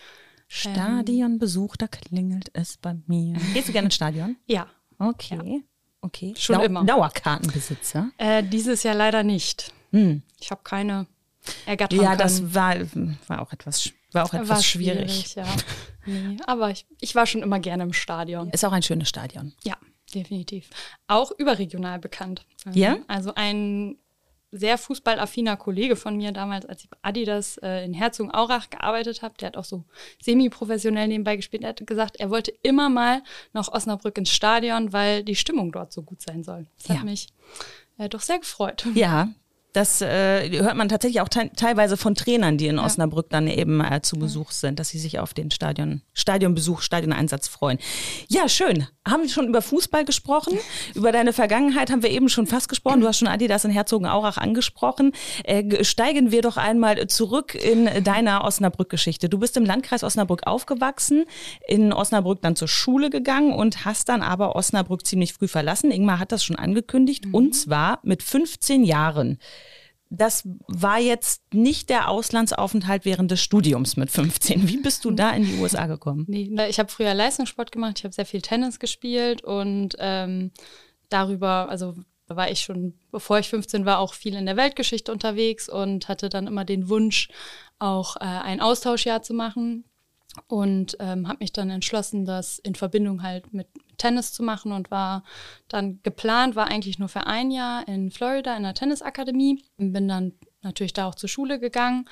Stadionbesuch, 0.48 1.76
da 1.76 1.88
klingelt 1.88 2.50
es 2.54 2.78
bei 2.78 2.96
mir. 3.08 3.38
Gehst 3.54 3.68
du 3.68 3.74
gerne 3.74 3.88
ins 3.88 3.96
Stadion? 3.96 4.38
Ja. 4.46 4.68
Okay. 4.98 5.40
Ja. 5.44 5.60
Okay. 6.02 6.34
Schon 6.38 6.58
Dau 6.58 6.64
immer. 6.64 6.84
Dauerkartenbesitzer? 6.86 8.12
Äh, 8.18 8.44
dieses 8.44 8.84
Jahr 8.84 8.96
leider 8.96 9.24
nicht. 9.24 9.74
Hm. 9.92 10.22
Ich 10.40 10.52
habe 10.52 10.62
keine 10.64 11.08
ergattern 11.66 12.00
Ja, 12.00 12.16
das 12.16 12.54
war, 12.54 12.76
war 13.28 13.42
auch 13.42 13.52
etwas, 13.52 13.92
war 14.12 14.26
auch 14.26 14.34
etwas 14.34 14.50
war 14.50 14.64
schwierig. 14.64 15.32
schwierig. 15.32 15.36
ja. 15.36 15.46
nee, 16.06 16.38
aber 16.46 16.72
ich, 16.72 16.86
ich 17.02 17.16
war 17.16 17.26
schon 17.26 17.42
immer 17.42 17.60
gerne 17.60 17.84
im 17.84 17.94
Stadion. 17.94 18.50
Ist 18.52 18.64
auch 18.64 18.72
ein 18.72 18.84
schönes 18.84 19.10
Stadion. 19.10 19.54
Ja, 19.64 19.78
definitiv. 20.14 20.70
Auch 21.08 21.32
überregional 21.32 22.00
bekannt. 22.00 22.46
Ja? 22.72 22.98
Also 23.08 23.34
ein 23.36 23.98
sehr 24.58 24.78
fußballaffiner 24.78 25.58
Kollege 25.58 25.96
von 25.96 26.16
mir 26.16 26.32
damals, 26.32 26.66
als 26.66 26.84
ich 26.84 26.90
bei 26.90 26.98
Adidas 27.02 27.58
äh, 27.58 27.84
in 27.84 27.94
Herzogenaurach 27.94 28.70
gearbeitet 28.70 29.22
habe, 29.22 29.36
der 29.40 29.48
hat 29.48 29.58
auch 29.58 29.66
so 29.66 29.84
semi-professionell 30.22 31.08
nebenbei 31.08 31.36
gespielt, 31.36 31.64
der 31.64 31.70
hat 31.70 31.86
gesagt, 31.86 32.18
er 32.18 32.30
wollte 32.30 32.54
immer 32.62 32.90
mal 32.90 33.22
nach 33.54 33.68
Osnabrück 33.68 34.18
ins 34.18 34.30
Stadion, 34.30 34.94
weil 34.94 35.24
die 35.24 35.36
Stimmung 35.36 35.72
dort 35.72 35.92
so 35.92 36.04
gut 36.04 36.22
sein 36.22 36.44
soll. 36.44 36.68
Das 36.78 36.88
ja. 36.88 36.96
hat 36.96 37.04
mich 37.04 37.28
äh, 37.98 38.10
doch 38.10 38.22
sehr 38.22 38.40
gefreut. 38.40 38.86
Ja, 38.94 39.30
das 39.76 40.02
äh, 40.02 40.50
hört 40.62 40.76
man 40.76 40.88
tatsächlich 40.88 41.22
auch 41.22 41.28
te 41.28 41.50
teilweise 41.56 41.98
von 41.98 42.16
Trainern, 42.16 42.58
die 42.58 42.68
in. 42.68 42.80
Osnabrück 42.80 43.30
dann 43.30 43.48
eben 43.48 43.82
äh, 43.82 44.02
zu 44.02 44.16
Besuch 44.18 44.52
sind, 44.52 44.80
dass 44.80 44.90
sie 44.90 45.00
sich 45.00 45.20
auf 45.20 45.34
den 45.34 45.52
Stadion, 45.52 46.02
Stadionbesuch, 46.14 46.82
Stadioneinsatz 46.82 47.48
freuen. 47.48 47.80
Ja, 48.28 48.48
schön. 48.48 48.88
Haben 49.08 49.24
wir 49.24 49.30
schon 49.30 49.48
über 49.48 49.62
Fußball 49.62 50.06
gesprochen? 50.06 50.58
über 50.94 51.12
deine 51.12 51.34
Vergangenheit 51.34 51.92
haben 51.92 52.04
wir 52.04 52.10
eben 52.10 52.30
schon 52.30 52.48
fast 52.48 52.70
gesprochen. 52.70 53.02
Du 53.02 53.08
hast 53.08 53.18
schon 53.18 53.28
Adidas 53.28 53.66
in 53.66 53.72
Herzogenaurach 53.72 54.38
angesprochen. 54.38 55.12
Äh, 55.44 55.84
steigen 55.84 56.32
wir 56.32 56.42
doch 56.42 56.58
einmal 56.58 57.08
zurück 57.08 57.56
in 57.56 58.04
deiner 58.04 58.44
Osnabrück-Geschichte. 58.46 59.28
Du 59.28 59.40
bist 59.40 59.58
im 59.58 59.66
Landkreis 59.66 60.04
Osnabrück 60.04 60.48
aufgewachsen, 60.48 61.26
in 61.68 61.92
Osnabrück 61.92 62.42
dann 62.42 62.56
zur 62.56 62.68
Schule 62.68 63.10
gegangen 63.10 63.52
und 63.52 63.84
hast 63.84 64.10
dann 64.10 64.22
aber 64.22 64.56
Osnabrück 64.56 65.06
ziemlich 65.06 65.34
früh 65.34 65.48
verlassen. 65.48 65.92
Ingmar 65.92 66.20
hat 66.20 66.32
das 66.32 66.44
schon 66.44 66.56
angekündigt. 66.56 67.26
Mhm. 67.26 67.34
Und 67.34 67.56
zwar 67.56 68.00
mit 68.04 68.24
15 68.24 68.84
Jahren 68.84 69.38
das 70.18 70.48
war 70.68 71.00
jetzt 71.00 71.42
nicht 71.54 71.90
der 71.90 72.10
Auslandsaufenthalt 72.10 73.06
während 73.06 73.32
des 73.32 73.42
Studiums 73.42 73.98
mit 73.98 74.10
15. 74.10 74.68
Wie 74.68 74.78
bist 74.78 75.06
du 75.06 75.12
da 75.12 75.32
in 75.32 75.44
die 75.44 75.60
USA 75.60 75.88
gekommen? 75.88 76.26
Nee, 76.28 76.50
ich 76.70 76.80
habe 76.80 76.92
früher 76.92 77.14
Leistungssport 77.14 77.72
gemacht, 77.72 78.00
ich 78.00 78.04
habe 78.04 78.14
sehr 78.14 78.26
viel 78.26 78.42
Tennis 78.42 78.80
gespielt 78.80 79.44
und 79.44 79.96
ähm, 80.00 80.52
darüber, 81.10 81.70
also 81.70 81.96
war 82.28 82.50
ich 82.50 82.62
schon, 82.62 82.96
bevor 83.12 83.40
ich 83.40 83.50
15 83.50 83.86
war, 83.86 84.00
auch 84.00 84.14
viel 84.14 84.36
in 84.36 84.46
der 84.46 84.58
Weltgeschichte 84.58 85.12
unterwegs 85.12 85.70
und 85.70 86.08
hatte 86.10 86.30
dann 86.30 86.48
immer 86.48 86.66
den 86.66 86.90
Wunsch, 86.90 87.30
auch 87.78 88.16
äh, 88.18 88.24
ein 88.24 88.62
Austauschjahr 88.62 89.22
zu 89.22 89.34
machen 89.34 89.86
und 90.48 90.98
ähm, 91.00 91.28
habe 91.28 91.40
mich 91.42 91.54
dann 91.54 91.70
entschlossen, 91.70 92.26
das 92.26 92.60
in 92.60 92.76
Verbindung 92.76 93.22
halt 93.24 93.54
mit 93.54 93.68
Tennis 93.98 94.34
zu 94.34 94.44
machen 94.44 94.72
und 94.72 94.92
war 94.92 95.24
dann 95.68 96.00
geplant, 96.04 96.56
war 96.56 96.68
eigentlich 96.68 97.00
nur 97.00 97.10
für 97.10 97.28
ein 97.28 97.52
Jahr 97.52 97.88
in 97.88 98.12
Florida 98.12 98.56
in 98.56 98.64
der 98.64 98.74
Tennisakademie. 98.74 99.64
Bin 99.78 100.08
dann 100.08 100.34
natürlich 100.62 100.94
da 100.94 101.08
auch 101.08 101.16
zur 101.16 101.30
Schule 101.30 101.60
gegangen. 101.60 102.10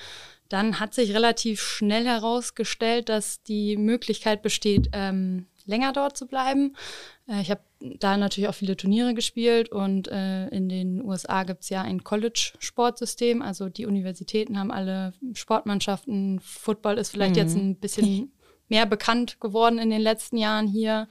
Dann 0.49 0.79
hat 0.79 0.93
sich 0.93 1.13
relativ 1.13 1.61
schnell 1.61 2.05
herausgestellt, 2.05 3.09
dass 3.09 3.41
die 3.43 3.75
Möglichkeit 3.75 4.41
besteht, 4.41 4.89
ähm, 4.93 5.47
länger 5.65 5.93
dort 5.93 6.17
zu 6.17 6.27
bleiben. 6.27 6.75
Äh, 7.27 7.41
ich 7.41 7.51
habe 7.51 7.61
da 7.79 8.17
natürlich 8.17 8.47
auch 8.47 8.55
viele 8.55 8.77
Turniere 8.77 9.13
gespielt 9.13 9.69
und 9.71 10.07
äh, 10.07 10.47
in 10.49 10.69
den 10.69 11.03
USA 11.03 11.43
gibt 11.43 11.63
es 11.63 11.69
ja 11.69 11.81
ein 11.81 12.03
College-Sportsystem. 12.03 13.41
Also 13.41 13.69
die 13.69 13.85
Universitäten 13.85 14.57
haben 14.57 14.71
alle 14.71 15.13
Sportmannschaften. 15.33 16.39
Football 16.39 16.97
ist 16.97 17.09
vielleicht 17.09 17.35
mhm. 17.35 17.41
jetzt 17.41 17.55
ein 17.55 17.75
bisschen 17.75 18.31
mehr 18.69 18.85
bekannt 18.85 19.39
geworden 19.39 19.79
in 19.79 19.89
den 19.89 20.01
letzten 20.01 20.37
Jahren 20.37 20.67
hier. 20.67 21.07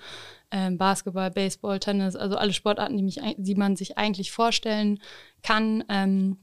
Ähm, 0.52 0.76
Basketball, 0.76 1.30
Baseball, 1.30 1.80
Tennis, 1.80 2.14
also 2.14 2.36
alle 2.36 2.52
Sportarten, 2.52 2.96
die, 2.96 3.02
mich, 3.02 3.18
die 3.38 3.54
man 3.54 3.74
sich 3.74 3.96
eigentlich 3.96 4.32
vorstellen 4.32 5.00
kann. 5.42 5.82
Ähm, 5.88 6.36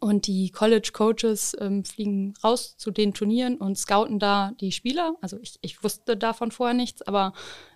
und 0.00 0.26
die 0.26 0.50
College 0.50 0.90
Coaches 0.92 1.56
ähm, 1.60 1.84
fliegen 1.84 2.34
raus 2.44 2.76
zu 2.76 2.90
den 2.90 3.14
Turnieren 3.14 3.56
und 3.56 3.76
scouten 3.76 4.18
da 4.18 4.52
die 4.60 4.70
Spieler. 4.70 5.16
Also 5.20 5.38
ich, 5.40 5.58
ich 5.62 5.82
wusste 5.82 6.16
davon 6.16 6.50
vorher 6.50 6.74
nichts, 6.74 7.02
aber 7.02 7.32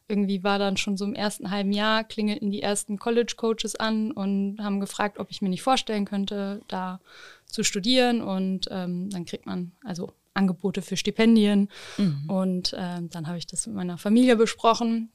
irgendwie 0.08 0.44
war 0.44 0.58
dann 0.58 0.76
schon 0.76 0.96
so 0.96 1.04
im 1.04 1.14
ersten 1.14 1.50
halben 1.50 1.72
Jahr, 1.72 2.04
klingelten 2.04 2.50
die 2.50 2.62
ersten 2.62 2.98
College-Coaches 2.98 3.76
an 3.76 4.12
und 4.12 4.58
haben 4.60 4.80
gefragt, 4.80 5.18
ob 5.18 5.30
ich 5.30 5.40
mir 5.40 5.48
nicht 5.48 5.62
vorstellen 5.62 6.04
könnte, 6.04 6.60
da 6.68 7.00
zu 7.46 7.64
studieren. 7.64 8.20
Und 8.20 8.68
ähm, 8.70 9.08
dann 9.10 9.24
kriegt 9.24 9.46
man 9.46 9.72
also 9.84 10.12
Angebote 10.34 10.82
für 10.82 10.96
Stipendien. 10.96 11.70
Mhm. 11.96 12.28
Und 12.28 12.76
ähm, 12.76 13.08
dann 13.10 13.26
habe 13.26 13.38
ich 13.38 13.46
das 13.46 13.66
mit 13.66 13.74
meiner 13.74 13.96
Familie 13.96 14.36
besprochen 14.36 15.10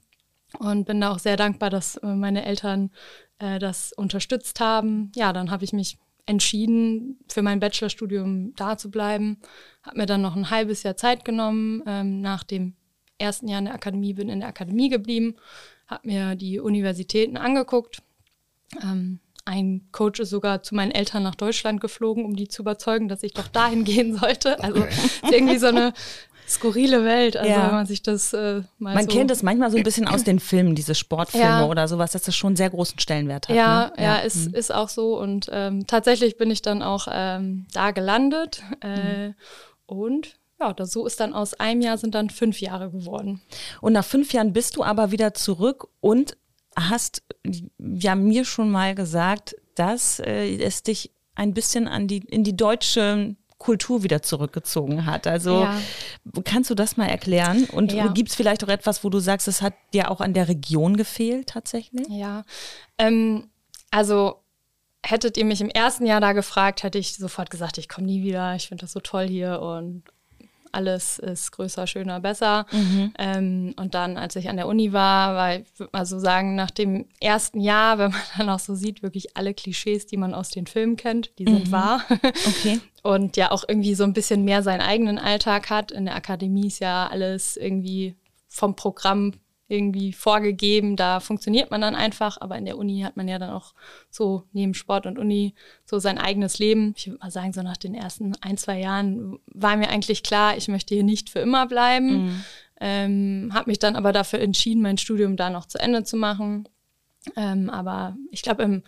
und 0.59 0.85
bin 0.85 1.01
da 1.01 1.11
auch 1.11 1.19
sehr 1.19 1.37
dankbar, 1.37 1.69
dass 1.69 1.97
äh, 1.97 2.07
meine 2.07 2.45
Eltern 2.45 2.91
äh, 3.39 3.59
das 3.59 3.93
unterstützt 3.93 4.59
haben. 4.59 5.11
Ja, 5.15 5.33
dann 5.33 5.51
habe 5.51 5.63
ich 5.63 5.73
mich 5.73 5.97
entschieden, 6.25 7.17
für 7.29 7.41
mein 7.41 7.59
Bachelorstudium 7.59 8.53
da 8.55 8.77
zu 8.77 8.91
bleiben. 8.91 9.37
Habe 9.83 9.97
mir 9.97 10.05
dann 10.05 10.21
noch 10.21 10.35
ein 10.35 10.49
halbes 10.49 10.83
Jahr 10.83 10.97
Zeit 10.97 11.25
genommen. 11.25 11.83
Ähm, 11.87 12.21
nach 12.21 12.43
dem 12.43 12.75
ersten 13.17 13.47
Jahr 13.47 13.59
in 13.59 13.65
der 13.65 13.73
Akademie 13.73 14.13
bin 14.13 14.29
in 14.29 14.41
der 14.41 14.49
Akademie 14.49 14.89
geblieben, 14.89 15.35
habe 15.87 16.07
mir 16.07 16.35
die 16.35 16.59
Universitäten 16.59 17.37
angeguckt. 17.37 18.03
Ähm, 18.83 19.19
ein 19.45 19.87
Coach 19.93 20.19
ist 20.19 20.29
sogar 20.29 20.61
zu 20.61 20.75
meinen 20.75 20.91
Eltern 20.91 21.23
nach 21.23 21.35
Deutschland 21.35 21.79
geflogen, 21.79 22.25
um 22.25 22.35
die 22.35 22.49
zu 22.49 22.61
überzeugen, 22.61 23.07
dass 23.07 23.23
ich 23.23 23.33
doch 23.33 23.47
dahin 23.47 23.85
gehen 23.85 24.15
sollte. 24.17 24.61
Also 24.61 24.81
okay. 24.81 24.91
irgendwie 25.31 25.57
so 25.57 25.67
eine 25.67 25.93
skurrile 26.47 27.03
Welt, 27.03 27.35
also 27.35 27.49
ja. 27.49 27.65
wenn 27.65 27.75
man 27.75 27.85
sich 27.85 28.01
das 28.01 28.33
äh, 28.33 28.61
mal 28.77 28.95
Man 28.95 29.09
so 29.09 29.15
kennt 29.15 29.31
es 29.31 29.43
manchmal 29.43 29.69
so 29.69 29.77
ein 29.77 29.83
bisschen 29.83 30.07
aus 30.07 30.23
den 30.23 30.39
Filmen, 30.39 30.75
diese 30.75 30.95
Sportfilme 30.95 31.45
ja. 31.45 31.65
oder 31.65 31.87
sowas, 31.87 32.11
dass 32.11 32.23
das 32.23 32.35
schon 32.35 32.49
einen 32.49 32.55
sehr 32.55 32.69
großen 32.69 32.99
Stellenwert 32.99 33.49
hat. 33.49 33.55
Ja, 33.55 33.91
ne? 33.97 34.03
ja, 34.03 34.17
ist, 34.17 34.49
mhm. 34.49 34.53
ist 34.55 34.73
auch 34.73 34.89
so. 34.89 35.19
Und 35.19 35.49
ähm, 35.51 35.85
tatsächlich 35.87 36.37
bin 36.37 36.49
ich 36.49 36.61
dann 36.61 36.81
auch 36.81 37.07
ähm, 37.11 37.67
da 37.73 37.91
gelandet. 37.91 38.63
Äh, 38.81 39.29
mhm. 39.29 39.35
Und 39.85 40.35
ja, 40.59 40.73
das, 40.73 40.91
so 40.91 41.05
ist 41.05 41.19
dann 41.19 41.33
aus 41.33 41.53
einem 41.55 41.81
Jahr 41.81 41.97
sind 41.97 42.15
dann 42.15 42.29
fünf 42.29 42.61
Jahre 42.61 42.89
geworden. 42.91 43.41
Und 43.81 43.93
nach 43.93 44.05
fünf 44.05 44.33
Jahren 44.33 44.53
bist 44.53 44.75
du 44.75 44.83
aber 44.83 45.11
wieder 45.11 45.33
zurück 45.33 45.87
und 45.99 46.37
hast 46.75 47.23
ja 47.77 48.15
mir 48.15 48.45
schon 48.45 48.71
mal 48.71 48.95
gesagt, 48.95 49.55
dass 49.75 50.19
äh, 50.19 50.57
es 50.57 50.83
dich 50.83 51.11
ein 51.35 51.53
bisschen 51.53 51.87
an 51.87 52.07
die, 52.07 52.19
in 52.19 52.43
die 52.43 52.55
deutsche 52.55 53.35
Kultur 53.57 54.03
wieder 54.03 54.21
zurückgezogen 54.21 55.05
hat. 55.05 55.25
Also 55.25 55.61
ja. 55.61 55.79
kannst 56.43 56.69
du 56.69 56.75
das 56.75 56.95
mal 56.95 57.07
erklären? 57.07 57.65
Und 57.65 57.91
ja. 57.91 58.07
gibt 58.07 58.29
es 58.29 58.35
vielleicht 58.35 58.63
auch 58.63 58.69
etwas, 58.69 59.03
wo 59.03 59.09
du 59.09 59.19
sagst, 59.19 59.47
es 59.47 59.61
hat 59.61 59.73
dir 59.93 60.11
auch 60.11 60.21
an 60.21 60.33
der 60.33 60.47
Region 60.47 60.95
gefehlt 60.95 61.49
tatsächlich? 61.49 62.07
Ja, 62.09 62.43
ähm, 62.97 63.49
also 63.89 64.41
hättet 65.03 65.37
ihr 65.37 65.45
mich 65.45 65.61
im 65.61 65.69
ersten 65.69 66.05
Jahr 66.05 66.21
da 66.21 66.33
gefragt, 66.33 66.83
hätte 66.83 66.97
ich 66.97 67.15
sofort 67.15 67.49
gesagt, 67.49 67.77
ich 67.77 67.89
komme 67.89 68.07
nie 68.07 68.23
wieder, 68.23 68.55
ich 68.55 68.67
finde 68.67 68.81
das 68.81 68.91
so 68.91 68.99
toll 68.99 69.27
hier 69.27 69.61
und 69.61 70.03
alles 70.71 71.19
ist 71.19 71.51
größer, 71.51 71.87
schöner, 71.87 72.19
besser. 72.19 72.65
Mhm. 72.71 73.13
Ähm, 73.17 73.73
und 73.77 73.93
dann, 73.93 74.17
als 74.17 74.35
ich 74.35 74.49
an 74.49 74.57
der 74.57 74.67
Uni 74.67 74.93
war, 74.93 75.35
war, 75.35 75.55
ich 75.55 75.79
würde 75.79 75.91
mal 75.93 76.05
so 76.05 76.19
sagen, 76.19 76.55
nach 76.55 76.71
dem 76.71 77.05
ersten 77.19 77.59
Jahr, 77.59 77.97
wenn 77.97 78.11
man 78.11 78.21
dann 78.37 78.49
auch 78.49 78.59
so 78.59 78.75
sieht, 78.75 79.03
wirklich 79.03 79.35
alle 79.37 79.53
Klischees, 79.53 80.05
die 80.05 80.17
man 80.17 80.33
aus 80.33 80.49
den 80.49 80.67
Filmen 80.67 80.97
kennt, 80.97 81.37
die 81.39 81.45
sind 81.45 81.67
mhm. 81.67 81.71
wahr. 81.71 82.01
Okay. 82.47 82.79
Und 83.03 83.37
ja 83.37 83.51
auch 83.51 83.63
irgendwie 83.67 83.95
so 83.95 84.03
ein 84.03 84.13
bisschen 84.13 84.43
mehr 84.43 84.63
seinen 84.63 84.81
eigenen 84.81 85.17
Alltag 85.17 85.69
hat. 85.69 85.91
In 85.91 86.05
der 86.05 86.15
Akademie 86.15 86.67
ist 86.67 86.79
ja 86.79 87.07
alles 87.07 87.55
irgendwie 87.55 88.15
vom 88.47 88.75
Programm 88.75 89.33
irgendwie 89.69 90.13
vorgegeben, 90.13 90.95
da 90.95 91.19
funktioniert 91.19 91.71
man 91.71 91.81
dann 91.81 91.95
einfach, 91.95 92.39
aber 92.39 92.57
in 92.57 92.65
der 92.65 92.77
Uni 92.77 93.01
hat 93.01 93.17
man 93.17 93.27
ja 93.27 93.37
dann 93.37 93.49
auch 93.49 93.73
so 94.09 94.43
neben 94.53 94.73
Sport 94.73 95.05
und 95.05 95.19
Uni 95.19 95.55
so 95.85 95.99
sein 95.99 96.17
eigenes 96.17 96.57
Leben. 96.57 96.93
Ich 96.95 97.07
würde 97.07 97.19
mal 97.19 97.31
sagen, 97.31 97.51
so 97.51 97.61
nach 97.61 97.77
den 97.77 97.93
ersten 97.93 98.33
ein, 98.41 98.57
zwei 98.57 98.79
Jahren 98.79 99.39
war 99.47 99.75
mir 99.75 99.89
eigentlich 99.89 100.23
klar, 100.23 100.55
ich 100.55 100.69
möchte 100.69 100.93
hier 100.95 101.03
nicht 101.03 101.29
für 101.29 101.39
immer 101.39 101.67
bleiben. 101.67 102.25
Mhm. 102.25 102.43
Ähm, 102.79 103.51
habe 103.53 103.69
mich 103.69 103.79
dann 103.79 103.95
aber 103.95 104.13
dafür 104.13 104.39
entschieden, 104.39 104.81
mein 104.81 104.97
Studium 104.97 105.35
da 105.35 105.49
noch 105.49 105.65
zu 105.65 105.79
Ende 105.79 106.03
zu 106.03 106.15
machen. 106.15 106.69
Ähm, 107.35 107.69
aber 107.69 108.15
ich 108.31 108.43
glaube, 108.43 108.63
im 108.63 108.83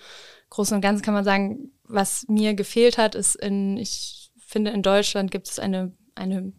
Großen 0.50 0.76
und 0.76 0.82
Ganzen 0.82 1.04
kann 1.04 1.14
man 1.14 1.26
sagen, 1.26 1.72
was 1.84 2.26
mir 2.30 2.54
gefehlt 2.54 2.98
hat, 2.98 3.16
ist 3.16 3.36
in, 3.36 3.76
ich 3.78 4.32
finde, 4.38 4.72
in 4.72 4.82
Deutschland 4.82 5.32
gibt 5.32 5.50
es 5.50 5.60
eine, 5.60 5.92
eine 6.16 6.54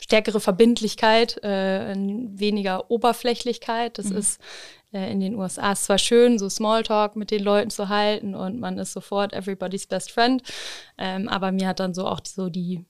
stärkere 0.00 0.40
Verbindlichkeit, 0.40 1.42
äh, 1.44 1.94
weniger 1.94 2.90
Oberflächlichkeit. 2.90 3.98
Das 3.98 4.06
mhm. 4.06 4.16
ist 4.16 4.40
äh, 4.92 5.10
in 5.12 5.20
den 5.20 5.36
USA 5.36 5.74
zwar 5.74 5.98
schön, 5.98 6.38
so 6.38 6.48
Smalltalk 6.48 7.16
mit 7.16 7.30
den 7.30 7.42
Leuten 7.42 7.70
zu 7.70 7.88
halten 7.88 8.34
und 8.34 8.58
man 8.58 8.78
ist 8.78 8.92
sofort 8.92 9.32
everybody's 9.32 9.86
best 9.86 10.10
friend, 10.10 10.42
ähm, 10.98 11.28
aber 11.28 11.52
mir 11.52 11.68
hat 11.68 11.80
dann 11.80 11.94
so 11.94 12.06
auch 12.06 12.20
so 12.24 12.48
die 12.48 12.84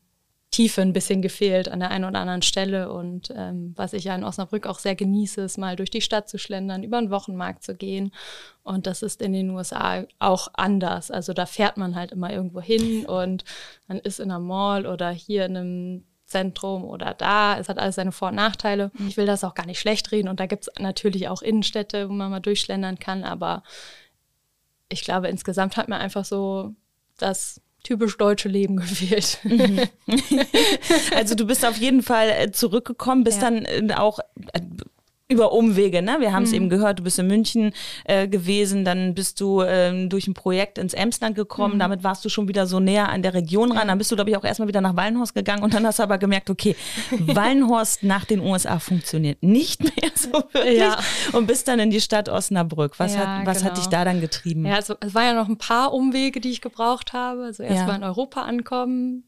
Tiefe 0.50 0.82
ein 0.82 0.92
bisschen 0.92 1.22
gefehlt 1.22 1.68
an 1.68 1.78
der 1.78 1.90
einen 1.92 2.04
oder 2.04 2.18
anderen 2.18 2.42
Stelle. 2.42 2.92
Und 2.92 3.32
ähm, 3.36 3.72
was 3.76 3.92
ich 3.92 4.04
ja 4.04 4.16
in 4.16 4.24
Osnabrück 4.24 4.66
auch 4.66 4.80
sehr 4.80 4.96
genieße, 4.96 5.42
ist 5.42 5.58
mal 5.58 5.76
durch 5.76 5.90
die 5.90 6.00
Stadt 6.00 6.28
zu 6.28 6.38
schlendern, 6.38 6.82
über 6.82 7.00
den 7.00 7.10
Wochenmarkt 7.10 7.62
zu 7.62 7.76
gehen. 7.76 8.12
Und 8.64 8.88
das 8.88 9.02
ist 9.02 9.22
in 9.22 9.32
den 9.32 9.50
USA 9.50 10.04
auch 10.18 10.48
anders. 10.54 11.12
Also 11.12 11.34
da 11.34 11.46
fährt 11.46 11.76
man 11.76 11.94
halt 11.94 12.10
immer 12.10 12.32
irgendwo 12.32 12.60
hin 12.60 13.06
und 13.06 13.44
man 13.86 13.98
ist 13.98 14.18
in 14.18 14.30
einer 14.30 14.40
Mall 14.40 14.86
oder 14.86 15.10
hier 15.10 15.44
in 15.44 15.56
einem 15.56 16.04
Zentrum 16.30 16.84
oder 16.84 17.12
da. 17.14 17.58
Es 17.58 17.68
hat 17.68 17.78
alles 17.78 17.96
seine 17.96 18.12
Vor- 18.12 18.28
und 18.28 18.36
Nachteile. 18.36 18.90
Ich 19.08 19.16
will 19.16 19.26
das 19.26 19.44
auch 19.44 19.54
gar 19.54 19.66
nicht 19.66 19.80
schlecht 19.80 20.12
reden. 20.12 20.28
Und 20.28 20.40
da 20.40 20.46
gibt 20.46 20.68
es 20.68 20.80
natürlich 20.80 21.28
auch 21.28 21.42
Innenstädte, 21.42 22.08
wo 22.08 22.12
man 22.12 22.30
mal 22.30 22.40
durchschlendern 22.40 22.98
kann. 22.98 23.24
Aber 23.24 23.62
ich 24.88 25.02
glaube, 25.02 25.28
insgesamt 25.28 25.76
hat 25.76 25.88
mir 25.88 25.98
einfach 25.98 26.24
so 26.24 26.74
das 27.18 27.60
typisch 27.82 28.16
deutsche 28.16 28.48
Leben 28.48 28.76
gefehlt. 28.78 29.38
Mhm. 29.44 29.82
Also 31.14 31.34
du 31.34 31.46
bist 31.46 31.64
auf 31.64 31.76
jeden 31.76 32.02
Fall 32.02 32.30
äh, 32.30 32.52
zurückgekommen, 32.52 33.24
bist 33.24 33.42
ja. 33.42 33.50
dann 33.50 33.64
äh, 33.64 33.94
auch 33.94 34.20
äh, 34.52 34.60
über 35.30 35.52
Umwege, 35.52 36.02
ne? 36.02 36.16
Wir 36.18 36.32
haben 36.32 36.42
es 36.42 36.50
mhm. 36.50 36.56
eben 36.56 36.68
gehört, 36.68 36.98
du 36.98 37.02
bist 37.02 37.18
in 37.18 37.26
München 37.26 37.72
äh, 38.04 38.26
gewesen, 38.28 38.84
dann 38.84 39.14
bist 39.14 39.40
du 39.40 39.62
ähm, 39.62 40.08
durch 40.08 40.26
ein 40.26 40.34
Projekt 40.34 40.76
ins 40.76 40.92
Emsland 40.92 41.36
gekommen, 41.36 41.74
mhm. 41.74 41.78
damit 41.78 42.04
warst 42.04 42.24
du 42.24 42.28
schon 42.28 42.48
wieder 42.48 42.66
so 42.66 42.80
näher 42.80 43.08
an 43.08 43.22
der 43.22 43.34
Region 43.34 43.72
ran. 43.72 43.88
Dann 43.88 43.98
bist 43.98 44.10
du, 44.10 44.16
glaube 44.16 44.30
ich, 44.30 44.36
auch 44.36 44.44
erstmal 44.44 44.68
wieder 44.68 44.80
nach 44.80 44.96
Wallenhorst 44.96 45.34
gegangen 45.34 45.62
und 45.62 45.72
dann 45.72 45.86
hast 45.86 46.00
du 46.00 46.02
aber 46.02 46.18
gemerkt, 46.18 46.50
okay, 46.50 46.76
Wallenhorst 47.10 48.02
nach 48.02 48.24
den 48.24 48.40
USA 48.40 48.78
funktioniert 48.78 49.42
nicht 49.42 49.82
mehr 49.82 50.10
so 50.14 50.32
wirklich 50.52 50.78
ja. 50.78 50.98
und 51.32 51.46
bist 51.46 51.68
dann 51.68 51.78
in 51.78 51.90
die 51.90 52.00
Stadt 52.00 52.28
Osnabrück. 52.28 52.98
Was, 52.98 53.14
ja, 53.14 53.38
hat, 53.38 53.46
was 53.46 53.58
genau. 53.58 53.70
hat 53.70 53.78
dich 53.78 53.86
da 53.86 54.04
dann 54.04 54.20
getrieben? 54.20 54.66
Ja, 54.66 54.74
also 54.74 54.96
es 55.00 55.14
waren 55.14 55.26
ja 55.26 55.34
noch 55.34 55.48
ein 55.48 55.58
paar 55.58 55.92
Umwege, 55.92 56.40
die 56.40 56.50
ich 56.50 56.60
gebraucht 56.60 57.12
habe. 57.12 57.44
Also 57.44 57.62
erstmal 57.62 57.90
ja. 57.90 57.96
in 57.96 58.04
Europa 58.04 58.42
ankommen, 58.42 59.24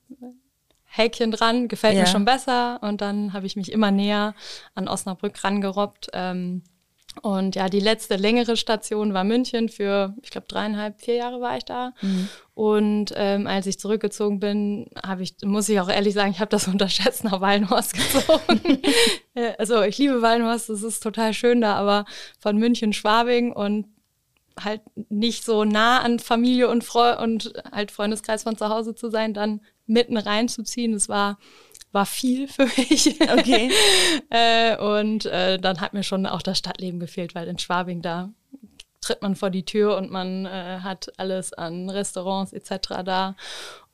Häkchen 0.95 1.31
dran, 1.31 1.69
gefällt 1.69 1.95
ja. 1.95 2.03
mir 2.03 2.07
schon 2.07 2.27
besser. 2.27 2.79
Und 2.83 3.01
dann 3.01 3.33
habe 3.33 3.47
ich 3.47 3.57
mich 3.57 3.73
immer 3.73 3.91
näher 3.91 4.35
an 4.75 4.89
Osnabrück 4.89 5.43
rangerobbt. 5.43 6.09
Ähm, 6.13 6.63
und 7.21 7.57
ja, 7.57 7.69
die 7.69 7.81
letzte 7.81 8.17
längere 8.17 8.57
Station 8.57 9.13
war 9.13 9.25
München 9.25 9.69
für, 9.69 10.15
ich 10.23 10.31
glaube, 10.31 10.47
dreieinhalb, 10.49 11.01
vier 11.01 11.17
Jahre 11.17 11.41
war 11.41 11.59
ich 11.59 11.65
da. 11.65 11.93
Mhm. 12.01 12.29
Und 12.55 13.13
ähm, 13.17 13.47
als 13.47 13.67
ich 13.67 13.79
zurückgezogen 13.79 14.41
bin, 14.41 14.87
habe 15.05 15.23
ich, 15.23 15.37
muss 15.45 15.69
ich 15.69 15.79
auch 15.81 15.91
ehrlich 15.91 16.15
sagen, 16.15 16.31
ich 16.31 16.41
habe 16.41 16.51
das 16.51 16.69
unterschätzt 16.69 17.25
nach 17.25 17.41
Wallenhorst 17.41 17.95
gezogen. 17.95 18.81
Äh, 19.35 19.55
also 19.57 19.81
ich 19.81 19.97
liebe 19.97 20.21
Wallenhorst, 20.21 20.69
es 20.69 20.83
ist 20.83 21.03
total 21.03 21.33
schön 21.33 21.63
da, 21.63 21.75
aber 21.77 22.05
von 22.39 22.59
München, 22.59 22.93
Schwabing 22.93 23.51
und 23.51 23.87
halt 24.59 24.81
nicht 25.09 25.45
so 25.45 25.65
nah 25.65 26.01
an 26.01 26.19
Familie 26.19 26.69
und, 26.69 26.85
Freu 26.85 27.19
und 27.19 27.53
halt 27.71 27.91
Freundeskreis 27.91 28.43
von 28.43 28.57
zu 28.57 28.69
Hause 28.69 28.95
zu 28.95 29.11
sein, 29.11 29.35
dann 29.35 29.61
mitten 29.87 30.17
reinzuziehen. 30.17 30.93
Das 30.93 31.09
war, 31.09 31.39
war 31.93 32.07
viel 32.07 32.49
für 32.49 32.65
mich. 32.65 33.21
Okay. 33.21 33.71
äh, 34.31 34.77
und 34.77 35.27
äh, 35.27 35.59
dann 35.59 35.81
hat 35.81 35.95
mir 35.95 36.03
schon 36.03 36.27
auch 36.27 36.43
das 36.43 36.59
Stadtleben 36.59 37.01
gefehlt, 37.01 37.35
weil 37.35 37.49
in 37.49 37.59
Schwabing 37.59 38.03
da 38.03 38.31
tritt 39.03 39.21
man 39.21 39.37
vor 39.37 39.51
die 39.51 39.65
Tür 39.65 39.97
und 39.97 40.11
man 40.11 40.47
äh, 40.47 40.79
hat 40.81 41.13
alles 41.19 41.53
an 41.53 41.91
Restaurants 41.91 42.53
etc. 42.53 43.03
da. 43.05 43.35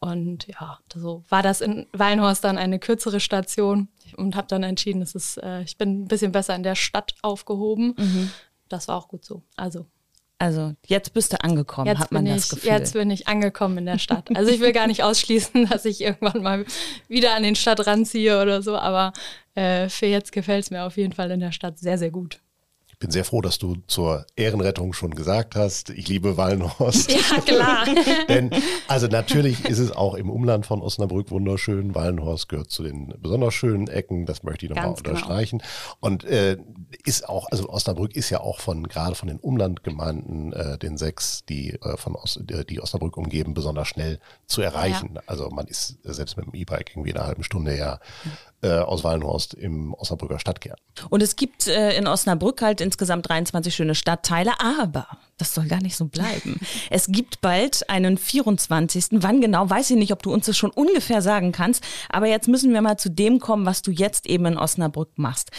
Und 0.00 0.46
ja, 0.46 0.78
so 0.94 1.24
war 1.28 1.42
das 1.42 1.60
in 1.60 1.86
Weinhorst 1.92 2.44
dann 2.44 2.58
eine 2.58 2.78
kürzere 2.78 3.18
Station 3.18 3.88
und 4.16 4.36
habe 4.36 4.46
dann 4.46 4.62
entschieden, 4.62 5.02
es, 5.02 5.36
äh, 5.38 5.62
ich 5.62 5.76
bin 5.76 6.02
ein 6.02 6.08
bisschen 6.08 6.30
besser 6.30 6.54
in 6.54 6.62
der 6.62 6.76
Stadt 6.76 7.14
aufgehoben. 7.22 7.94
Mhm. 7.96 8.30
Das 8.68 8.86
war 8.86 8.96
auch 8.96 9.08
gut 9.08 9.24
so. 9.24 9.42
Also 9.56 9.86
also 10.38 10.74
jetzt 10.86 11.12
bist 11.14 11.32
du 11.32 11.40
angekommen, 11.42 11.88
jetzt 11.88 11.98
hat 11.98 12.12
man 12.12 12.24
das 12.24 12.44
ich, 12.44 12.50
Gefühl. 12.50 12.70
Jetzt 12.70 12.92
bin 12.92 13.10
ich 13.10 13.26
angekommen 13.26 13.78
in 13.78 13.86
der 13.86 13.98
Stadt. 13.98 14.28
Also 14.34 14.50
ich 14.50 14.60
will 14.60 14.72
gar 14.72 14.86
nicht 14.86 15.02
ausschließen, 15.02 15.66
dass 15.70 15.84
ich 15.84 16.00
irgendwann 16.00 16.42
mal 16.42 16.64
wieder 17.08 17.34
an 17.34 17.42
den 17.42 17.56
Stadt 17.56 17.86
ranziehe 17.86 18.40
oder 18.40 18.62
so, 18.62 18.76
aber 18.76 19.12
äh, 19.54 19.88
für 19.88 20.06
jetzt 20.06 20.32
gefällt 20.32 20.64
es 20.64 20.70
mir 20.70 20.84
auf 20.84 20.96
jeden 20.96 21.12
Fall 21.12 21.30
in 21.30 21.40
der 21.40 21.52
Stadt 21.52 21.78
sehr, 21.78 21.98
sehr 21.98 22.10
gut. 22.10 22.40
Ich 22.98 23.00
bin 23.00 23.12
sehr 23.12 23.24
froh, 23.24 23.40
dass 23.40 23.60
du 23.60 23.76
zur 23.86 24.26
Ehrenrettung 24.34 24.92
schon 24.92 25.14
gesagt 25.14 25.54
hast, 25.54 25.90
ich 25.90 26.08
liebe 26.08 26.36
Wallenhorst. 26.36 27.12
Ja, 27.12 27.40
klar. 27.42 27.86
Denn, 28.28 28.50
also 28.88 29.06
natürlich 29.06 29.64
ist 29.66 29.78
es 29.78 29.92
auch 29.92 30.14
im 30.14 30.28
Umland 30.28 30.66
von 30.66 30.82
Osnabrück 30.82 31.30
wunderschön. 31.30 31.94
Wallenhorst 31.94 32.48
gehört 32.48 32.72
zu 32.72 32.82
den 32.82 33.14
besonders 33.20 33.54
schönen 33.54 33.86
Ecken, 33.86 34.26
das 34.26 34.42
möchte 34.42 34.66
ich 34.66 34.70
nochmal 34.70 34.94
genau. 34.94 34.98
unterstreichen. 34.98 35.58
Genau. 35.58 35.70
Und 36.00 36.24
äh, 36.24 36.56
ist 37.04 37.28
auch, 37.28 37.46
also 37.52 37.68
Osnabrück 37.68 38.16
ist 38.16 38.30
ja 38.30 38.40
auch 38.40 38.58
von, 38.58 38.88
gerade 38.88 39.14
von 39.14 39.28
den 39.28 39.38
Umlandgemeinden, 39.38 40.52
äh, 40.52 40.76
den 40.76 40.98
sechs, 40.98 41.44
die 41.48 41.74
äh, 41.74 41.96
von 41.96 42.16
Os, 42.16 42.40
die 42.42 42.80
Osnabrück 42.80 43.16
umgeben, 43.16 43.54
besonders 43.54 43.86
schnell 43.86 44.18
zu 44.48 44.60
erreichen. 44.60 45.12
Ja. 45.14 45.22
Also 45.26 45.50
man 45.50 45.68
ist 45.68 45.98
selbst 46.02 46.36
mit 46.36 46.46
dem 46.46 46.54
E-Bike 46.54 46.90
irgendwie 46.90 47.10
in 47.10 47.16
einer 47.16 47.28
halben 47.28 47.44
Stunde 47.44 47.78
ja 47.78 48.00
äh, 48.62 48.70
aus 48.70 49.04
Wallenhorst 49.04 49.54
im 49.54 49.94
Osnabrücker 49.94 50.38
Stadtkern. 50.38 50.76
Und 51.10 51.22
es 51.22 51.36
gibt 51.36 51.68
äh, 51.68 51.96
in 51.96 52.06
Osnabrück 52.06 52.62
halt 52.62 52.80
insgesamt 52.80 53.28
23 53.28 53.74
schöne 53.74 53.94
Stadtteile, 53.94 54.60
aber 54.60 55.06
das 55.36 55.54
soll 55.54 55.66
gar 55.66 55.80
nicht 55.80 55.96
so 55.96 56.06
bleiben. 56.06 56.58
es 56.90 57.06
gibt 57.06 57.40
bald 57.40 57.88
einen 57.88 58.18
24. 58.18 59.06
Wann 59.12 59.40
genau, 59.40 59.70
weiß 59.70 59.90
ich 59.90 59.96
nicht, 59.96 60.12
ob 60.12 60.22
du 60.22 60.32
uns 60.32 60.46
das 60.46 60.56
schon 60.56 60.70
ungefähr 60.70 61.22
sagen 61.22 61.52
kannst, 61.52 61.84
aber 62.08 62.26
jetzt 62.26 62.48
müssen 62.48 62.72
wir 62.72 62.82
mal 62.82 62.96
zu 62.96 63.10
dem 63.10 63.38
kommen, 63.38 63.64
was 63.64 63.82
du 63.82 63.90
jetzt 63.90 64.26
eben 64.26 64.46
in 64.46 64.58
Osnabrück 64.58 65.10
machst. 65.16 65.50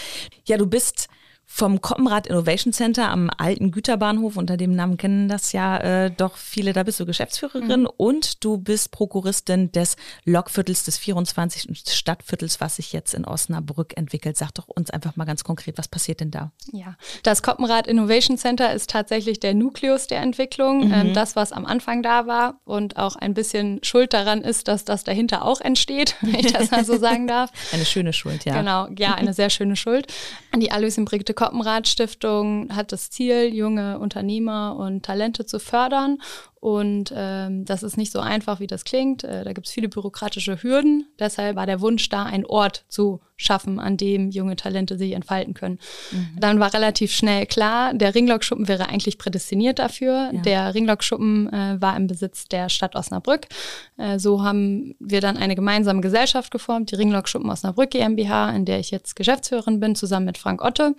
Ja, 0.45 0.57
du 0.57 0.67
bist 0.67 1.07
vom 1.51 1.81
Koppenrad 1.81 2.27
Innovation 2.27 2.71
Center 2.71 3.09
am 3.09 3.31
alten 3.35 3.71
Güterbahnhof, 3.71 4.37
unter 4.37 4.55
dem 4.55 4.75
Namen 4.75 4.97
kennen 4.97 5.27
das 5.27 5.51
ja 5.51 5.77
äh, 5.79 6.11
doch 6.11 6.37
viele, 6.37 6.73
da 6.73 6.83
bist 6.83 6.99
du 6.99 7.07
Geschäftsführerin 7.07 7.81
mhm. 7.81 7.89
und 7.97 8.45
du 8.45 8.59
bist 8.59 8.91
Prokuristin 8.91 9.71
des 9.71 9.97
Lokviertels 10.25 10.83
des 10.83 10.99
24. 10.99 11.67
Stadtviertels, 11.89 12.61
was 12.61 12.75
sich 12.75 12.93
jetzt 12.93 13.15
in 13.15 13.25
Osnabrück 13.25 13.97
entwickelt. 13.97 14.37
Sag 14.37 14.53
doch 14.53 14.67
uns 14.67 14.91
einfach 14.91 15.15
mal 15.15 15.25
ganz 15.25 15.43
konkret, 15.43 15.79
was 15.79 15.87
passiert 15.87 16.19
denn 16.19 16.29
da? 16.29 16.51
Ja, 16.71 16.95
das 17.23 17.41
Koppenrad 17.41 17.87
Innovation 17.87 18.37
Center 18.37 18.71
ist 18.71 18.91
tatsächlich 18.91 19.39
der 19.39 19.55
Nukleus 19.55 20.05
der 20.05 20.21
Entwicklung, 20.21 20.87
mhm. 20.87 20.93
ähm, 20.93 21.13
das, 21.15 21.35
was 21.35 21.51
am 21.51 21.65
Anfang 21.65 22.03
da 22.03 22.27
war 22.27 22.59
und 22.63 22.97
auch 22.97 23.15
ein 23.15 23.33
bisschen 23.33 23.83
Schuld 23.83 24.13
daran 24.13 24.43
ist, 24.43 24.67
dass 24.67 24.85
das 24.85 25.03
dahinter 25.03 25.43
auch 25.43 25.61
entsteht, 25.61 26.15
wenn 26.21 26.35
ich 26.35 26.53
das 26.53 26.69
mal 26.69 26.85
so 26.85 26.97
sagen 26.99 27.27
darf. 27.27 27.51
Eine 27.73 27.85
schöne 27.85 28.13
Schuld, 28.13 28.45
ja. 28.45 28.53
Genau, 28.53 28.87
ja, 28.97 29.15
eine 29.15 29.33
sehr 29.33 29.49
schöne 29.49 29.75
Schuld. 29.75 30.05
Die 30.55 30.71
Alois 30.71 30.93
Brigitte 31.05 31.38
Koppenrad 31.39 31.87
Stiftung 31.87 32.67
hat 32.75 32.91
das 32.91 33.11
Ziel, 33.11 33.53
junge 33.55 33.97
Unternehmer 33.99 34.75
und 34.77 35.05
Talente 35.05 35.45
zu 35.45 35.57
fördern 35.57 36.17
und 36.61 37.13
ähm, 37.15 37.63
das 37.63 37.83
ist 37.83 37.95
nicht 37.95 38.11
so 38.11 38.19
einfach, 38.19 38.59
wie 38.59 38.67
das 38.67 38.83
klingt. 38.83 39.23
Äh, 39.23 39.45
da 39.45 39.53
gibt 39.53 39.67
es 39.67 39.73
viele 39.73 39.87
bürokratische 39.87 40.61
Hürden. 40.61 41.07
Deshalb 41.17 41.55
war 41.55 41.65
der 41.65 41.79
Wunsch 41.79 42.09
da, 42.09 42.23
einen 42.23 42.45
Ort 42.45 42.83
zu 42.89 43.21
schaffen, 43.37 43.79
an 43.79 43.95
dem 43.95 44.29
junge 44.29 44.57
Talente 44.57 44.97
sich 44.97 45.13
entfalten 45.13 45.53
können. 45.53 45.79
Mhm. 46.11 46.37
Dann 46.37 46.59
war 46.59 46.73
relativ 46.73 47.13
schnell 47.13 47.45
klar, 47.45 47.93
der 47.93 48.13
Ringlockschuppen 48.13 48.67
wäre 48.67 48.89
eigentlich 48.89 49.17
prädestiniert 49.17 49.79
dafür. 49.79 50.31
Ja. 50.33 50.41
Der 50.41 50.75
Ringlockschuppen 50.75 51.47
äh, 51.53 51.81
war 51.81 51.95
im 51.95 52.07
Besitz 52.07 52.49
der 52.49 52.67
Stadt 52.67 52.95
Osnabrück. 52.95 53.47
Äh, 53.95 54.19
so 54.19 54.43
haben 54.43 54.95
wir 54.99 55.21
dann 55.21 55.37
eine 55.37 55.55
gemeinsame 55.55 56.01
Gesellschaft 56.01 56.51
geformt, 56.51 56.91
die 56.91 56.95
Ringlockschuppen 56.95 57.49
Osnabrück 57.49 57.91
GmbH, 57.91 58.51
in 58.51 58.65
der 58.65 58.79
ich 58.79 58.91
jetzt 58.91 59.15
Geschäftsführerin 59.15 59.79
bin, 59.79 59.95
zusammen 59.95 60.25
mit 60.25 60.37
Frank 60.37 60.61
Otte. 60.61 60.93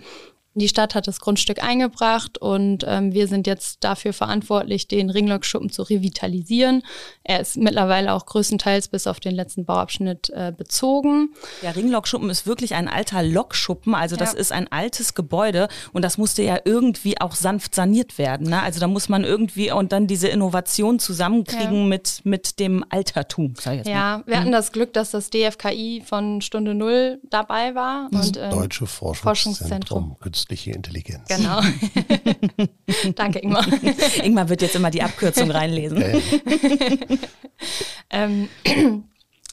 Die 0.55 0.69
Stadt 0.69 0.97
hat 0.97 1.07
das 1.07 1.21
Grundstück 1.21 1.63
eingebracht 1.63 2.37
und 2.39 2.85
ähm, 2.87 3.13
wir 3.13 3.29
sind 3.29 3.47
jetzt 3.47 3.85
dafür 3.85 4.13
verantwortlich, 4.13 4.89
den 4.89 5.09
Ringlockschuppen 5.09 5.71
zu 5.71 5.83
revitalisieren. 5.83 6.83
Er 7.23 7.39
ist 7.39 7.57
mittlerweile 7.57 8.13
auch 8.15 8.27
größtenteils 8.27 8.89
bis 8.89 9.07
auf 9.07 9.21
den 9.21 9.37
letzten 9.37 9.65
Bauabschnitt 9.65 10.29
äh, 10.31 10.53
bezogen. 10.57 11.31
Der 11.63 11.77
Ringlockschuppen 11.77 12.29
ist 12.31 12.49
wirklich 12.49 12.75
ein 12.75 12.89
alter 12.89 13.23
Lokschuppen, 13.23 13.95
also 13.95 14.17
das 14.17 14.33
ja. 14.33 14.41
ist 14.41 14.51
ein 14.51 14.67
altes 14.73 15.15
Gebäude 15.15 15.69
und 15.93 16.05
das 16.05 16.19
musste 16.19 16.43
ja 16.43 16.59
irgendwie 16.65 17.21
auch 17.21 17.37
sanft 17.37 17.77
saniert 17.77 18.19
werden. 18.19 18.51
Ne? 18.51 18.61
Also 18.61 18.81
da 18.81 18.89
muss 18.89 19.09
man 19.09 19.23
irgendwie 19.23 19.71
und 19.71 19.93
dann 19.93 20.09
diese 20.09 20.27
Innovation 20.27 20.99
zusammenkriegen 20.99 21.83
ja. 21.83 21.87
mit, 21.87 22.23
mit 22.25 22.59
dem 22.59 22.85
Altertum. 22.89 23.55
Sag 23.57 23.73
ich 23.73 23.79
jetzt 23.79 23.89
ja, 23.89 24.19
mal. 24.19 24.27
wir 24.27 24.37
hatten 24.37 24.49
mhm. 24.49 24.53
das 24.53 24.73
Glück, 24.73 24.93
dass 24.95 25.13
das 25.13 25.31
DFKI 25.31 26.03
von 26.05 26.41
Stunde 26.41 26.75
Null 26.75 27.21
dabei 27.31 27.77
war. 27.77 28.09
Das 28.11 28.29
und, 28.29 28.37
ähm, 28.37 28.51
Deutsche 28.51 28.87
Forschungszentrum. 28.87 29.23
Forschungszentrum 29.23 30.17
künstliche 30.41 30.73
Intelligenz. 30.73 31.29
Genau. 31.29 31.61
Danke, 33.15 33.41
Ingmar. 33.41 33.67
Ingmar 34.23 34.49
wird 34.49 34.63
jetzt 34.63 34.75
immer 34.75 34.91
die 34.91 35.03
Abkürzung 35.03 35.51
reinlesen. 35.51 36.03
ähm, 38.11 38.49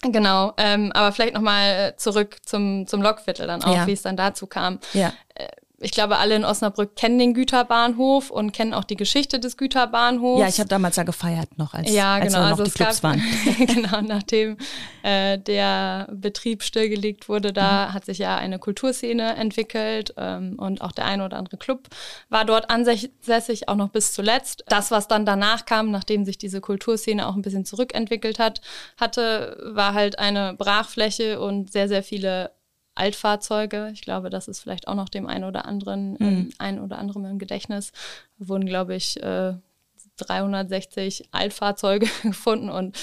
genau, 0.01 0.53
ähm, 0.57 0.91
aber 0.93 1.11
vielleicht 1.11 1.33
nochmal 1.33 1.95
zurück 1.97 2.37
zum, 2.45 2.87
zum 2.87 3.01
Lokviertel 3.01 3.47
dann 3.47 3.63
auch, 3.63 3.75
ja. 3.75 3.87
wie 3.87 3.91
es 3.91 4.01
dann 4.01 4.15
dazu 4.15 4.47
kam. 4.47 4.79
Ja. 4.93 5.13
Äh, 5.35 5.47
ich 5.79 5.91
glaube, 5.91 6.17
alle 6.17 6.35
in 6.35 6.43
Osnabrück 6.43 6.95
kennen 6.95 7.19
den 7.19 7.35
Güterbahnhof 7.35 8.31
und 8.31 8.51
kennen 8.51 8.73
auch 8.73 8.83
die 8.83 8.95
Geschichte 8.95 9.39
des 9.39 9.57
Güterbahnhofs. 9.57 10.41
Ja, 10.41 10.47
ich 10.47 10.59
habe 10.59 10.69
damals 10.69 10.95
da 10.95 11.03
gefeiert 11.03 11.57
noch, 11.57 11.75
als, 11.75 11.91
ja, 11.91 12.17
genau, 12.17 12.23
als 12.23 12.33
noch 12.33 12.59
also 12.59 12.63
die 12.63 12.71
Clubs 12.71 13.01
gab, 13.01 13.03
waren. 13.03 13.21
genau, 13.59 14.01
nachdem 14.01 14.57
äh, 15.03 15.37
der 15.37 16.07
Betrieb 16.11 16.63
stillgelegt 16.63 17.29
wurde, 17.29 17.53
da 17.53 17.89
mhm. 17.89 17.93
hat 17.93 18.05
sich 18.05 18.17
ja 18.17 18.37
eine 18.37 18.57
Kulturszene 18.57 19.35
entwickelt 19.35 20.15
ähm, 20.17 20.55
und 20.57 20.81
auch 20.81 20.91
der 20.91 21.05
eine 21.05 21.23
oder 21.23 21.37
andere 21.37 21.57
Club 21.57 21.87
war 22.29 22.43
dort 22.43 22.71
ansässig, 22.71 23.69
auch 23.69 23.75
noch 23.75 23.89
bis 23.89 24.13
zuletzt. 24.13 24.63
Das, 24.69 24.89
was 24.89 25.07
dann 25.07 25.27
danach 25.27 25.65
kam, 25.65 25.91
nachdem 25.91 26.25
sich 26.25 26.39
diese 26.39 26.59
Kulturszene 26.59 27.27
auch 27.27 27.35
ein 27.35 27.43
bisschen 27.43 27.65
zurückentwickelt 27.65 28.39
hat, 28.39 28.61
hatte, 28.99 29.57
war 29.73 29.93
halt 29.93 30.17
eine 30.17 30.55
Brachfläche 30.55 31.39
und 31.39 31.71
sehr, 31.71 31.87
sehr 31.87 32.01
viele 32.01 32.56
Altfahrzeuge. 32.97 33.89
Ich 33.93 34.01
glaube, 34.01 34.29
das 34.29 34.47
ist 34.47 34.59
vielleicht 34.59 34.87
auch 34.87 34.95
noch 34.95 35.09
dem 35.09 35.27
einen 35.27 35.43
oder 35.43 35.65
anderen, 35.65 36.11
mhm. 36.13 36.17
ähm, 36.19 36.49
ein 36.57 36.79
oder 36.79 36.97
anderem 36.97 37.25
im 37.25 37.39
Gedächtnis. 37.39 37.91
Wurden, 38.37 38.65
glaube 38.65 38.95
ich, 38.95 39.21
äh, 39.21 39.53
360 40.17 41.29
Altfahrzeuge 41.31 42.07
gefunden 42.23 42.69
und 42.69 42.97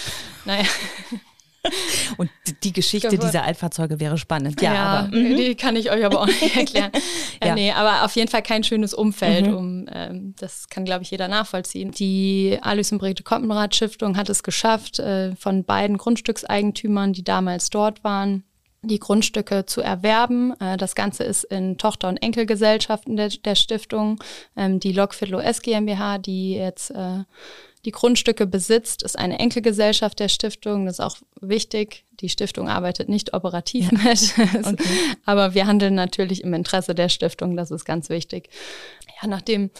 naja. 0.44 0.64
Und 2.18 2.30
die 2.62 2.72
Geschichte 2.72 3.16
dieser 3.16 3.44
Altfahrzeuge 3.44 3.98
wäre 3.98 4.18
spannend. 4.18 4.60
Ja, 4.60 4.74
ja 4.74 4.84
aber, 4.84 5.16
mhm. 5.16 5.36
die 5.36 5.54
kann 5.54 5.76
ich 5.76 5.90
euch 5.90 6.04
aber 6.04 6.20
auch 6.20 6.26
nicht 6.26 6.56
erklären. 6.56 6.90
ja, 7.42 7.48
ja. 7.48 7.54
Nee, 7.54 7.72
aber 7.72 8.04
auf 8.04 8.14
jeden 8.16 8.28
Fall 8.28 8.42
kein 8.42 8.64
schönes 8.64 8.92
Umfeld. 8.92 9.46
Mhm. 9.46 9.54
Um, 9.54 9.86
ähm, 9.90 10.34
das 10.38 10.68
kann, 10.68 10.84
glaube 10.84 11.04
ich, 11.04 11.10
jeder 11.10 11.26
nachvollziehen. 11.26 11.90
Die 11.92 12.58
Alois 12.60 12.92
und 12.92 12.98
Brigitte 12.98 13.22
Koppenrad 13.22 13.74
Stiftung 13.74 14.16
hat 14.16 14.28
es 14.28 14.42
geschafft, 14.42 14.98
äh, 14.98 15.34
von 15.36 15.64
beiden 15.64 15.96
Grundstückseigentümern, 15.96 17.14
die 17.14 17.24
damals 17.24 17.70
dort 17.70 18.04
waren, 18.04 18.44
die 18.84 18.98
Grundstücke 18.98 19.66
zu 19.66 19.80
erwerben. 19.80 20.58
Äh, 20.60 20.76
das 20.76 20.94
Ganze 20.94 21.24
ist 21.24 21.44
in 21.44 21.78
Tochter- 21.78 22.08
und 22.08 22.18
Enkelgesellschaften 22.18 23.16
der, 23.16 23.28
der 23.28 23.54
Stiftung. 23.54 24.22
Ähm, 24.56 24.80
die 24.80 24.92
Lockviertel 24.92 25.36
OS 25.36 25.62
GmbH, 25.62 26.18
die 26.18 26.54
jetzt 26.54 26.90
äh, 26.90 27.24
die 27.84 27.90
Grundstücke 27.90 28.46
besitzt, 28.46 29.02
ist 29.02 29.18
eine 29.18 29.38
Enkelgesellschaft 29.38 30.18
der 30.18 30.28
Stiftung. 30.28 30.86
Das 30.86 30.98
ist 30.98 31.04
auch 31.04 31.16
wichtig. 31.40 32.04
Die 32.20 32.28
Stiftung 32.28 32.68
arbeitet 32.68 33.08
nicht 33.08 33.34
operativ 33.34 33.90
ja. 33.92 33.98
mit, 33.98 34.34
okay. 34.64 34.88
aber 35.24 35.54
wir 35.54 35.66
handeln 35.66 35.94
natürlich 35.94 36.42
im 36.42 36.54
Interesse 36.54 36.94
der 36.94 37.08
Stiftung. 37.08 37.56
Das 37.56 37.70
ist 37.70 37.84
ganz 37.84 38.08
wichtig. 38.08 38.48
Ja, 39.20 39.28
nachdem 39.28 39.70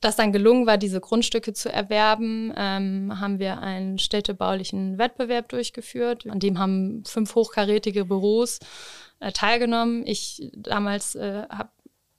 das 0.00 0.16
dann 0.16 0.32
gelungen 0.32 0.66
war, 0.66 0.78
diese 0.78 1.00
Grundstücke 1.00 1.52
zu 1.52 1.72
erwerben, 1.72 2.52
ähm, 2.56 3.20
haben 3.20 3.38
wir 3.38 3.60
einen 3.60 3.98
städtebaulichen 3.98 4.98
Wettbewerb 4.98 5.48
durchgeführt. 5.48 6.26
An 6.28 6.40
dem 6.40 6.58
haben 6.58 7.02
fünf 7.06 7.34
hochkarätige 7.34 8.04
Büros 8.04 8.58
äh, 9.20 9.32
teilgenommen. 9.32 10.06
Ich 10.06 10.50
damals 10.54 11.14
äh, 11.14 11.44
habe 11.48 11.70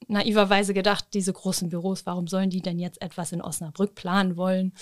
naiverweise 0.08 0.74
gedacht, 0.74 1.06
diese 1.14 1.34
großen 1.34 1.70
Büros, 1.70 2.06
warum 2.06 2.28
sollen 2.28 2.50
die 2.50 2.62
denn 2.62 2.80
jetzt 2.80 3.02
etwas 3.02 3.32
in 3.32 3.42
Osnabrück 3.42 3.94
planen 3.94 4.38
wollen? 4.38 4.74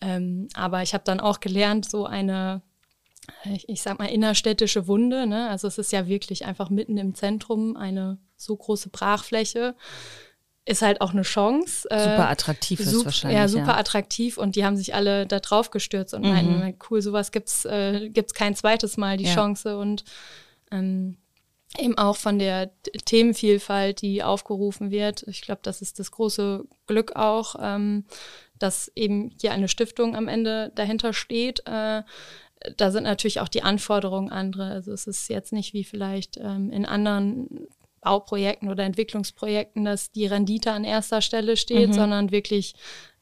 Ähm, 0.00 0.48
aber 0.54 0.82
ich 0.82 0.94
habe 0.94 1.04
dann 1.04 1.20
auch 1.20 1.40
gelernt, 1.40 1.88
so 1.88 2.06
eine 2.06 2.62
ich, 3.44 3.68
ich 3.68 3.82
sag 3.82 3.98
mal, 3.98 4.06
innerstädtische 4.06 4.86
Wunde. 4.86 5.26
Ne? 5.26 5.48
Also 5.48 5.68
es 5.68 5.78
ist 5.78 5.92
ja 5.92 6.06
wirklich 6.06 6.46
einfach 6.46 6.70
mitten 6.70 6.96
im 6.96 7.14
Zentrum 7.14 7.76
eine 7.76 8.18
so 8.36 8.56
große 8.56 8.88
Brachfläche 8.90 9.74
ist 10.68 10.82
halt 10.82 11.00
auch 11.00 11.12
eine 11.12 11.22
Chance. 11.22 11.88
Äh, 11.90 11.98
super 12.00 12.28
attraktiv 12.28 12.80
ist 12.80 13.04
wahrscheinlich. 13.04 13.38
Ja, 13.38 13.48
super 13.48 13.68
ja. 13.68 13.78
attraktiv 13.78 14.36
und 14.36 14.54
die 14.54 14.64
haben 14.64 14.76
sich 14.76 14.94
alle 14.94 15.26
da 15.26 15.40
drauf 15.40 15.70
gestürzt 15.70 16.12
und 16.12 16.22
mhm. 16.22 16.28
meinten, 16.28 16.78
cool, 16.90 17.00
sowas 17.00 17.32
gibt's, 17.32 17.64
äh, 17.64 18.10
gibt's 18.10 18.34
kein 18.34 18.54
zweites 18.54 18.96
Mal 18.96 19.16
die 19.16 19.24
ja. 19.24 19.34
Chance 19.34 19.78
und 19.78 20.04
ähm, 20.70 21.16
eben 21.78 21.96
auch 21.96 22.16
von 22.16 22.38
der 22.38 22.70
Themenvielfalt, 23.04 24.02
die 24.02 24.22
aufgerufen 24.22 24.90
wird. 24.90 25.22
Ich 25.26 25.40
glaube, 25.40 25.60
das 25.62 25.80
ist 25.80 25.98
das 25.98 26.10
große 26.10 26.64
Glück 26.86 27.16
auch, 27.16 27.56
ähm, 27.60 28.04
dass 28.58 28.92
eben 28.94 29.32
hier 29.40 29.52
eine 29.52 29.68
Stiftung 29.68 30.16
am 30.16 30.28
Ende 30.28 30.70
dahinter 30.74 31.12
steht. 31.12 31.60
Äh, 31.66 32.02
da 32.76 32.90
sind 32.90 33.04
natürlich 33.04 33.40
auch 33.40 33.48
die 33.48 33.62
Anforderungen 33.62 34.30
andere. 34.30 34.70
Also 34.70 34.92
es 34.92 35.06
ist 35.06 35.28
jetzt 35.28 35.52
nicht 35.52 35.72
wie 35.72 35.84
vielleicht 35.84 36.36
ähm, 36.36 36.70
in 36.70 36.84
anderen 36.84 37.68
Bauprojekten 38.00 38.68
oder 38.68 38.84
Entwicklungsprojekten, 38.84 39.84
dass 39.84 40.12
die 40.12 40.26
Rendite 40.26 40.72
an 40.72 40.84
erster 40.84 41.20
Stelle 41.20 41.56
steht, 41.56 41.90
mhm. 41.90 41.94
sondern 41.94 42.30
wirklich 42.30 42.74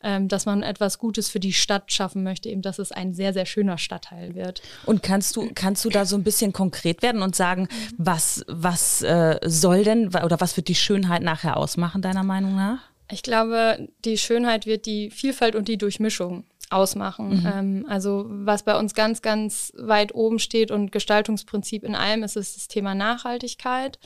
ähm, 0.03 0.29
dass 0.29 0.47
man 0.47 0.63
etwas 0.63 0.99
Gutes 0.99 1.29
für 1.29 1.41
die 1.41 1.53
Stadt 1.53 1.91
schaffen 1.91 2.23
möchte, 2.23 2.49
eben 2.49 2.63
dass 2.63 2.79
es 2.79 2.93
ein 2.93 3.13
sehr, 3.13 3.33
sehr 3.33 3.45
schöner 3.45 3.77
Stadtteil 3.77 4.35
wird. 4.35 4.63
Und 4.85 5.03
kannst 5.03 5.35
du, 5.35 5.51
kannst 5.55 5.85
du 5.85 5.91
da 5.91 6.05
so 6.05 6.17
ein 6.17 6.23
bisschen 6.23 6.53
konkret 6.53 7.03
werden 7.03 7.23
und 7.23 7.35
sagen, 7.35 7.67
was, 7.97 8.45
was 8.47 9.03
äh, 9.03 9.41
soll 9.45 9.83
denn 9.83 10.09
oder 10.09 10.41
was 10.41 10.57
wird 10.57 10.69
die 10.69 10.75
Schönheit 10.77 11.23
nachher 11.23 11.57
ausmachen, 11.57 12.03
deiner 12.03 12.23
Meinung 12.23 12.55
nach? 12.55 12.81
Ich 13.11 13.23
glaube, 13.23 13.89
die 14.05 14.19
Schönheit 14.19 14.67
wird 14.67 14.87
die 14.87 15.11
Vielfalt 15.11 15.57
und 15.57 15.67
die 15.67 15.79
Durchmischung 15.79 16.45
ausmachen. 16.71 17.41
Mhm. 17.41 17.53
Ähm, 17.53 17.87
also 17.89 18.27
was 18.29 18.65
bei 18.65 18.79
uns 18.79 18.95
ganz, 18.95 19.23
ganz 19.23 19.73
weit 19.77 20.15
oben 20.15 20.39
steht 20.39 20.71
und 20.71 20.93
Gestaltungsprinzip 20.93 21.85
in 21.85 21.95
allem 21.95 22.23
ist, 22.23 22.37
ist 22.37 22.57
das 22.57 22.69
Thema 22.69 22.95
Nachhaltigkeit. 22.95 23.99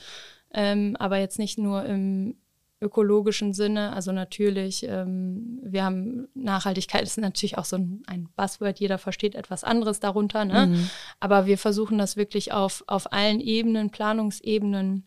Ähm, 0.53 0.95
aber 0.99 1.17
jetzt 1.17 1.39
nicht 1.39 1.57
nur 1.57 1.85
im 1.85 2.35
ökologischen 2.81 3.53
Sinne. 3.53 3.93
Also 3.93 4.11
natürlich, 4.11 4.85
ähm, 4.87 5.59
wir 5.63 5.83
haben 5.83 6.27
Nachhaltigkeit 6.33 7.03
ist 7.03 7.17
natürlich 7.19 7.57
auch 7.57 7.65
so 7.65 7.77
ein, 7.77 8.01
ein, 8.07 8.27
Buzzword, 8.35 8.79
jeder 8.79 8.97
versteht 8.97 9.35
etwas 9.35 9.63
anderes 9.63 9.99
darunter. 9.99 10.45
Ne? 10.45 10.67
Mhm. 10.67 10.89
Aber 11.19 11.45
wir 11.45 11.59
versuchen 11.59 11.99
das 11.99 12.17
wirklich 12.17 12.51
auf, 12.51 12.83
auf 12.87 13.13
allen 13.13 13.39
Ebenen, 13.39 13.91
Planungsebenen 13.91 15.05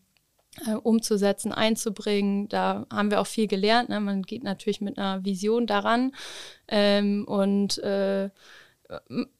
äh, 0.65 0.75
umzusetzen, 0.75 1.51
einzubringen. 1.51 2.47
Da 2.47 2.87
haben 2.89 3.11
wir 3.11 3.19
auch 3.19 3.27
viel 3.27 3.47
gelernt. 3.47 3.89
Ne? 3.89 3.99
Man 3.99 4.21
geht 4.23 4.43
natürlich 4.43 4.79
mit 4.79 4.97
einer 4.97 5.25
Vision 5.25 5.67
daran. 5.67 6.13
Ähm, 6.69 7.25
und 7.27 7.77
äh, 7.79 8.29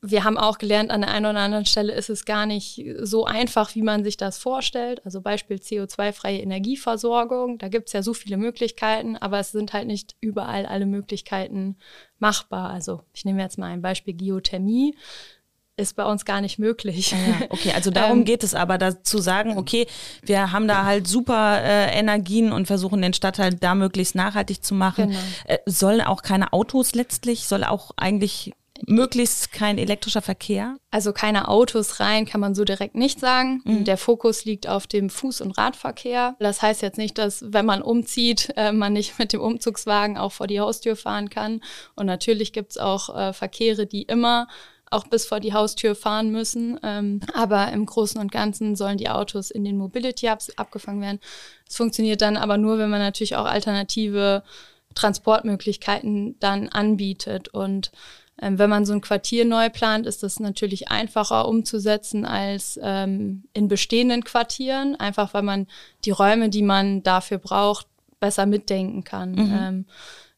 wir 0.01 0.23
haben 0.23 0.37
auch 0.37 0.57
gelernt, 0.57 0.89
an 0.89 1.01
der 1.01 1.11
einen 1.11 1.27
oder 1.27 1.39
anderen 1.39 1.65
Stelle 1.65 1.93
ist 1.93 2.09
es 2.09 2.25
gar 2.25 2.45
nicht 2.45 2.83
so 3.01 3.25
einfach, 3.25 3.75
wie 3.75 3.83
man 3.83 4.03
sich 4.03 4.17
das 4.17 4.37
vorstellt. 4.37 5.05
Also 5.05 5.21
Beispiel 5.21 5.57
CO2-freie 5.57 6.39
Energieversorgung. 6.39 7.59
Da 7.59 7.67
gibt 7.67 7.87
es 7.87 7.93
ja 7.93 8.01
so 8.01 8.13
viele 8.13 8.37
Möglichkeiten, 8.37 9.15
aber 9.17 9.39
es 9.39 9.51
sind 9.51 9.73
halt 9.73 9.87
nicht 9.87 10.15
überall 10.19 10.65
alle 10.65 10.87
Möglichkeiten 10.87 11.77
machbar. 12.17 12.71
Also 12.71 13.01
ich 13.13 13.25
nehme 13.25 13.41
jetzt 13.41 13.57
mal 13.57 13.71
ein 13.71 13.81
Beispiel 13.81 14.15
Geothermie 14.15 14.95
ist 15.77 15.97
bei 15.97 16.05
uns 16.05 16.23
gar 16.23 16.39
nicht 16.39 16.57
möglich. 16.57 17.11
Ja, 17.11 17.17
okay, 17.49 17.73
also 17.73 17.91
darum 17.91 18.19
ähm, 18.19 18.25
geht 18.25 18.43
es 18.43 18.55
aber, 18.55 18.77
da 18.77 19.03
zu 19.03 19.17
sagen, 19.17 19.57
okay, 19.57 19.87
wir 20.23 20.53
haben 20.53 20.69
da 20.69 20.85
halt 20.85 21.05
super 21.05 21.61
äh, 21.61 21.99
Energien 21.99 22.53
und 22.53 22.65
versuchen 22.65 23.01
den 23.01 23.13
Stadtteil 23.13 23.53
da 23.53 23.75
möglichst 23.75 24.15
nachhaltig 24.15 24.63
zu 24.63 24.73
machen. 24.73 25.09
Genau. 25.09 25.19
Äh, 25.45 25.57
sollen 25.65 25.99
auch 25.99 26.21
keine 26.21 26.53
Autos 26.53 26.95
letztlich, 26.95 27.47
soll 27.47 27.65
auch 27.65 27.91
eigentlich 27.97 28.53
möglichst 28.85 29.51
kein 29.51 29.77
elektrischer 29.77 30.21
Verkehr? 30.21 30.77
Also 30.91 31.13
keine 31.13 31.47
Autos 31.47 31.99
rein, 31.99 32.25
kann 32.25 32.41
man 32.41 32.55
so 32.55 32.63
direkt 32.63 32.95
nicht 32.95 33.19
sagen. 33.19 33.61
Mhm. 33.63 33.85
Der 33.85 33.97
Fokus 33.97 34.45
liegt 34.45 34.67
auf 34.67 34.87
dem 34.87 35.09
Fuß- 35.09 35.41
und 35.41 35.57
Radverkehr. 35.57 36.35
Das 36.39 36.61
heißt 36.61 36.81
jetzt 36.81 36.97
nicht, 36.97 37.17
dass 37.17 37.43
wenn 37.47 37.65
man 37.65 37.81
umzieht, 37.81 38.53
äh, 38.55 38.71
man 38.71 38.93
nicht 38.93 39.17
mit 39.19 39.33
dem 39.33 39.41
Umzugswagen 39.41 40.17
auch 40.17 40.31
vor 40.31 40.47
die 40.47 40.59
Haustür 40.59 40.95
fahren 40.95 41.29
kann. 41.29 41.61
Und 41.95 42.05
natürlich 42.05 42.53
gibt 42.53 42.71
es 42.71 42.77
auch 42.77 43.15
äh, 43.15 43.33
Verkehre, 43.33 43.85
die 43.85 44.03
immer 44.03 44.47
auch 44.91 45.07
bis 45.07 45.25
vor 45.25 45.39
die 45.39 45.53
Haustür 45.53 45.95
fahren 45.95 46.31
müssen. 46.31 46.79
Ähm, 46.83 47.19
aber 47.33 47.71
im 47.71 47.85
Großen 47.85 48.19
und 48.19 48.31
Ganzen 48.31 48.75
sollen 48.75 48.97
die 48.97 49.09
Autos 49.09 49.51
in 49.51 49.63
den 49.63 49.77
Mobility 49.77 50.27
Hubs 50.27 50.51
abgefangen 50.57 51.01
werden. 51.01 51.19
Es 51.67 51.77
funktioniert 51.77 52.21
dann 52.21 52.37
aber 52.37 52.57
nur, 52.57 52.77
wenn 52.77 52.89
man 52.89 53.01
natürlich 53.01 53.35
auch 53.35 53.45
alternative 53.45 54.43
Transportmöglichkeiten 54.93 56.39
dann 56.39 56.69
anbietet. 56.69 57.49
Und 57.49 57.91
wenn 58.37 58.69
man 58.69 58.85
so 58.85 58.93
ein 58.93 59.01
Quartier 59.01 59.45
neu 59.45 59.69
plant, 59.69 60.05
ist 60.05 60.21
das 60.21 60.39
natürlich 60.39 60.89
einfacher 60.89 61.47
umzusetzen 61.47 62.25
als 62.25 62.77
ähm, 62.83 63.45
in 63.53 63.67
bestehenden 63.67 64.23
Quartieren, 64.23 64.95
einfach 64.95 65.33
weil 65.33 65.43
man 65.43 65.67
die 66.03 66.11
Räume, 66.11 66.49
die 66.49 66.61
man 66.61 67.01
dafür 67.03 67.37
braucht, 67.37 67.87
besser 68.19 68.45
mitdenken 68.45 69.03
kann. 69.03 69.31
Mhm. 69.31 69.57
Ähm, 69.57 69.85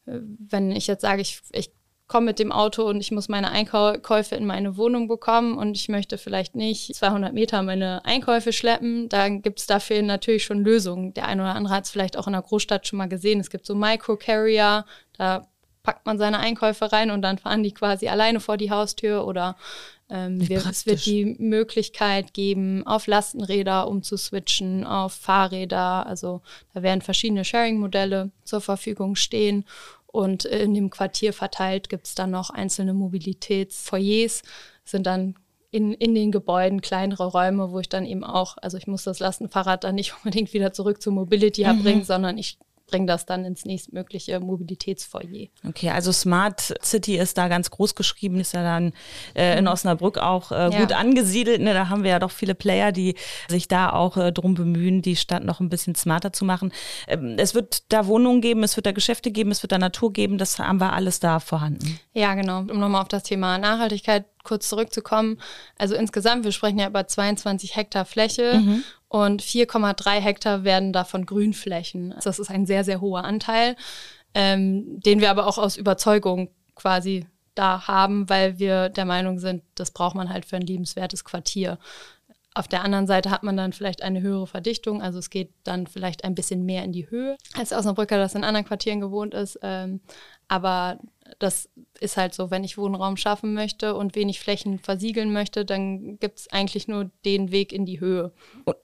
äh, 0.06 0.20
wenn 0.48 0.70
ich 0.70 0.86
jetzt 0.86 1.02
sage, 1.02 1.22
ich, 1.22 1.40
ich 1.52 1.72
komme 2.06 2.26
mit 2.26 2.38
dem 2.38 2.52
Auto 2.52 2.84
und 2.84 3.00
ich 3.00 3.10
muss 3.10 3.28
meine 3.28 3.50
Einkäufe 3.50 4.34
in 4.34 4.46
meine 4.46 4.76
Wohnung 4.76 5.08
bekommen 5.08 5.58
und 5.58 5.76
ich 5.76 5.88
möchte 5.88 6.18
vielleicht 6.18 6.56
nicht 6.56 6.94
200 6.94 7.34
Meter 7.34 7.62
meine 7.62 8.04
Einkäufe 8.04 8.52
schleppen, 8.52 9.08
dann 9.08 9.42
gibt 9.42 9.60
es 9.60 9.66
dafür 9.66 10.02
natürlich 10.02 10.44
schon 10.44 10.64
Lösungen. 10.64 11.12
Der 11.14 11.26
eine 11.26 11.42
oder 11.42 11.54
andere 11.54 11.74
hat 11.74 11.84
es 11.84 11.90
vielleicht 11.90 12.16
auch 12.16 12.26
in 12.26 12.32
der 12.32 12.42
Großstadt 12.42 12.86
schon 12.86 12.96
mal 12.96 13.08
gesehen. 13.08 13.40
Es 13.40 13.50
gibt 13.50 13.66
so 13.66 13.74
Micro-Carrier, 13.74 14.86
da 15.18 15.46
packt 15.88 16.04
man 16.04 16.18
seine 16.18 16.38
Einkäufe 16.38 16.92
rein 16.92 17.10
und 17.10 17.22
dann 17.22 17.38
fahren 17.38 17.62
die 17.62 17.72
quasi 17.72 18.08
alleine 18.08 18.40
vor 18.40 18.58
die 18.58 18.70
Haustür 18.70 19.26
oder 19.26 19.56
ähm, 20.10 20.46
wir, 20.46 20.58
es 20.66 20.84
wird 20.84 21.06
die 21.06 21.34
Möglichkeit 21.38 22.34
geben, 22.34 22.86
auf 22.86 23.06
Lastenräder 23.06 23.88
umzuswitchen, 23.88 24.84
auf 24.84 25.14
Fahrräder. 25.14 26.06
Also 26.06 26.42
da 26.74 26.82
werden 26.82 27.00
verschiedene 27.00 27.42
Sharing-Modelle 27.42 28.32
zur 28.44 28.60
Verfügung 28.60 29.16
stehen. 29.16 29.64
Und 30.06 30.44
in 30.44 30.74
dem 30.74 30.90
Quartier 30.90 31.32
verteilt 31.32 31.88
gibt 31.88 32.06
es 32.06 32.14
dann 32.14 32.32
noch 32.32 32.50
einzelne 32.50 32.92
Mobilitätsfoyers, 32.92 34.42
sind 34.84 35.06
dann 35.06 35.36
in, 35.70 35.94
in 35.94 36.14
den 36.14 36.32
Gebäuden 36.32 36.82
kleinere 36.82 37.24
Räume, 37.24 37.70
wo 37.70 37.78
ich 37.78 37.88
dann 37.88 38.04
eben 38.04 38.24
auch, 38.24 38.58
also 38.60 38.76
ich 38.76 38.86
muss 38.86 39.04
das 39.04 39.20
Lastenfahrrad 39.20 39.84
dann 39.84 39.94
nicht 39.94 40.14
unbedingt 40.22 40.52
wieder 40.52 40.74
zurück 40.74 41.00
zur 41.00 41.14
Mobility 41.14 41.64
mhm. 41.64 41.82
bringen, 41.82 42.04
sondern 42.04 42.36
ich 42.36 42.58
bringe 42.88 43.06
das 43.06 43.26
dann 43.26 43.44
ins 43.44 43.64
nächstmögliche 43.64 44.40
Mobilitätsfoyer. 44.40 45.48
Okay, 45.66 45.90
also 45.90 46.10
Smart 46.10 46.74
City 46.82 47.16
ist 47.16 47.38
da 47.38 47.48
ganz 47.48 47.70
groß 47.70 47.94
geschrieben, 47.94 48.40
ist 48.40 48.54
ja 48.54 48.62
dann 48.62 48.92
äh, 49.34 49.58
in 49.58 49.64
mhm. 49.64 49.70
Osnabrück 49.70 50.18
auch 50.18 50.50
äh, 50.50 50.70
gut 50.76 50.90
ja. 50.90 50.96
angesiedelt. 50.96 51.60
Ne? 51.60 51.74
Da 51.74 51.88
haben 51.88 52.02
wir 52.02 52.10
ja 52.10 52.18
doch 52.18 52.32
viele 52.32 52.54
Player, 52.54 52.90
die 52.90 53.14
sich 53.48 53.68
da 53.68 53.92
auch 53.92 54.16
äh, 54.16 54.32
drum 54.32 54.54
bemühen, 54.54 55.02
die 55.02 55.14
Stadt 55.14 55.44
noch 55.44 55.60
ein 55.60 55.68
bisschen 55.68 55.94
smarter 55.94 56.32
zu 56.32 56.44
machen. 56.44 56.72
Ähm, 57.06 57.36
es 57.38 57.54
wird 57.54 57.92
da 57.92 58.06
Wohnungen 58.06 58.40
geben, 58.40 58.64
es 58.64 58.76
wird 58.76 58.86
da 58.86 58.92
Geschäfte 58.92 59.30
geben, 59.30 59.50
es 59.50 59.62
wird 59.62 59.72
da 59.72 59.78
Natur 59.78 60.12
geben, 60.12 60.38
das 60.38 60.58
haben 60.58 60.80
wir 60.80 60.92
alles 60.92 61.20
da 61.20 61.38
vorhanden. 61.38 62.00
Ja, 62.14 62.34
genau. 62.34 62.60
Um 62.60 62.80
nochmal 62.80 63.02
auf 63.02 63.08
das 63.08 63.22
Thema 63.22 63.58
Nachhaltigkeit 63.58 64.24
kurz 64.42 64.68
zurückzukommen. 64.68 65.38
Also 65.76 65.94
insgesamt, 65.94 66.44
wir 66.44 66.52
sprechen 66.52 66.78
ja 66.78 66.88
über 66.88 67.06
22 67.06 67.76
Hektar 67.76 68.06
Fläche 68.06 68.54
mhm 68.54 68.82
und 69.08 69.42
4,3 69.42 70.20
Hektar 70.20 70.64
werden 70.64 70.92
davon 70.92 71.26
Grünflächen. 71.26 72.14
Das 72.22 72.38
ist 72.38 72.50
ein 72.50 72.66
sehr, 72.66 72.84
sehr 72.84 73.00
hoher 73.00 73.24
Anteil, 73.24 73.76
ähm, 74.34 75.00
den 75.00 75.20
wir 75.20 75.30
aber 75.30 75.46
auch 75.46 75.58
aus 75.58 75.76
Überzeugung 75.76 76.50
quasi 76.74 77.26
da 77.54 77.88
haben, 77.88 78.28
weil 78.28 78.58
wir 78.58 78.88
der 78.88 79.04
Meinung 79.04 79.38
sind, 79.38 79.62
das 79.74 79.90
braucht 79.90 80.14
man 80.14 80.28
halt 80.28 80.44
für 80.44 80.56
ein 80.56 80.62
liebenswertes 80.62 81.24
Quartier. 81.24 81.78
Auf 82.54 82.68
der 82.68 82.82
anderen 82.82 83.06
Seite 83.06 83.30
hat 83.30 83.42
man 83.42 83.56
dann 83.56 83.72
vielleicht 83.72 84.02
eine 84.02 84.20
höhere 84.20 84.46
Verdichtung, 84.46 85.02
also 85.02 85.18
es 85.18 85.30
geht 85.30 85.52
dann 85.64 85.86
vielleicht 85.86 86.24
ein 86.24 86.34
bisschen 86.34 86.64
mehr 86.64 86.84
in 86.84 86.92
die 86.92 87.10
Höhe, 87.10 87.36
als 87.56 87.72
Osnabrücker 87.72 88.16
das 88.16 88.34
in 88.34 88.44
anderen 88.44 88.66
Quartieren 88.66 89.00
gewohnt 89.00 89.34
ist. 89.34 89.58
Ähm, 89.62 90.00
aber 90.48 90.98
das 91.38 91.68
ist 92.00 92.16
halt 92.16 92.34
so, 92.34 92.50
wenn 92.50 92.64
ich 92.64 92.78
Wohnraum 92.78 93.16
schaffen 93.16 93.54
möchte 93.54 93.94
und 93.94 94.14
wenig 94.14 94.40
Flächen 94.40 94.78
versiegeln 94.78 95.32
möchte, 95.32 95.64
dann 95.64 96.18
gibt 96.18 96.40
es 96.40 96.52
eigentlich 96.52 96.88
nur 96.88 97.10
den 97.24 97.50
Weg 97.50 97.72
in 97.72 97.86
die 97.86 98.00
Höhe. 98.00 98.32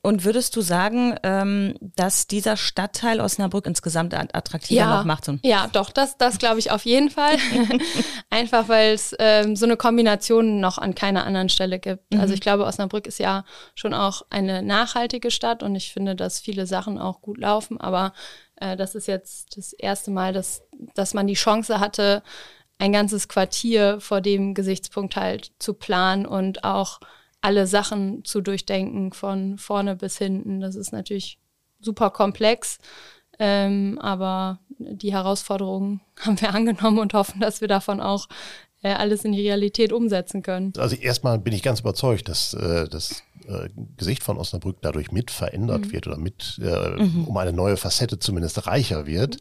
Und 0.02 0.24
würdest 0.24 0.56
du 0.56 0.60
sagen, 0.60 1.16
ähm, 1.22 1.76
dass 1.80 2.26
dieser 2.26 2.56
Stadtteil 2.56 3.20
Osnabrück 3.20 3.66
insgesamt 3.66 4.14
attraktiver 4.14 4.80
ja, 4.80 4.96
noch 4.98 5.04
macht? 5.04 5.24
Ja, 5.42 5.68
doch, 5.72 5.90
das, 5.90 6.18
das 6.18 6.38
glaube 6.38 6.58
ich 6.58 6.70
auf 6.70 6.84
jeden 6.84 7.10
Fall. 7.10 7.36
Einfach 8.30 8.68
weil 8.68 8.94
es 8.94 9.14
ähm, 9.18 9.56
so 9.56 9.64
eine 9.64 9.76
Kombination 9.76 10.60
noch 10.60 10.78
an 10.78 10.94
keiner 10.94 11.24
anderen 11.24 11.48
Stelle 11.48 11.78
gibt. 11.78 12.12
Mhm. 12.12 12.20
Also 12.20 12.34
ich 12.34 12.40
glaube, 12.40 12.64
Osnabrück 12.64 13.06
ist 13.06 13.18
ja 13.18 13.44
schon 13.74 13.94
auch 13.94 14.22
eine 14.30 14.62
nachhaltige 14.62 15.30
Stadt 15.30 15.62
und 15.62 15.74
ich 15.74 15.92
finde, 15.92 16.16
dass 16.16 16.40
viele 16.40 16.66
Sachen 16.66 16.98
auch 16.98 17.20
gut 17.20 17.38
laufen, 17.38 17.80
aber 17.80 18.12
äh, 18.56 18.76
das 18.76 18.94
ist 18.94 19.08
jetzt 19.08 19.56
das 19.56 19.72
erste 19.72 20.10
Mal, 20.10 20.32
dass, 20.32 20.62
dass 20.94 21.14
man 21.14 21.26
die 21.26 21.34
Chance 21.34 21.80
hatte, 21.80 22.22
ein 22.78 22.92
ganzes 22.92 23.28
Quartier 23.28 24.00
vor 24.00 24.20
dem 24.20 24.54
Gesichtspunkt 24.54 25.16
halt 25.16 25.52
zu 25.58 25.74
planen 25.74 26.26
und 26.26 26.64
auch 26.64 27.00
alle 27.40 27.66
Sachen 27.66 28.24
zu 28.24 28.40
durchdenken, 28.40 29.12
von 29.12 29.58
vorne 29.58 29.96
bis 29.96 30.18
hinten. 30.18 30.60
Das 30.60 30.76
ist 30.76 30.92
natürlich 30.92 31.38
super 31.80 32.10
komplex, 32.10 32.78
ähm, 33.38 33.98
aber 34.00 34.60
die 34.78 35.12
Herausforderungen 35.12 36.00
haben 36.20 36.40
wir 36.40 36.54
angenommen 36.54 36.98
und 36.98 37.14
hoffen, 37.14 37.40
dass 37.40 37.60
wir 37.60 37.68
davon 37.68 38.00
auch 38.00 38.28
äh, 38.82 38.92
alles 38.92 39.24
in 39.24 39.32
die 39.32 39.40
Realität 39.40 39.92
umsetzen 39.92 40.42
können. 40.42 40.72
Also 40.76 40.96
erstmal 40.96 41.38
bin 41.38 41.52
ich 41.52 41.62
ganz 41.62 41.80
überzeugt, 41.80 42.28
dass 42.28 42.54
äh, 42.54 42.88
das 42.88 43.22
äh, 43.48 43.68
Gesicht 43.96 44.22
von 44.22 44.38
Osnabrück 44.38 44.78
dadurch 44.82 45.12
mit 45.12 45.30
verändert 45.30 45.86
mhm. 45.86 45.92
wird 45.92 46.06
oder 46.06 46.18
mit 46.18 46.60
äh, 46.62 47.02
mhm. 47.02 47.24
um 47.24 47.36
eine 47.36 47.52
neue 47.52 47.76
Facette 47.76 48.18
zumindest 48.18 48.66
reicher 48.66 49.06
wird. 49.06 49.38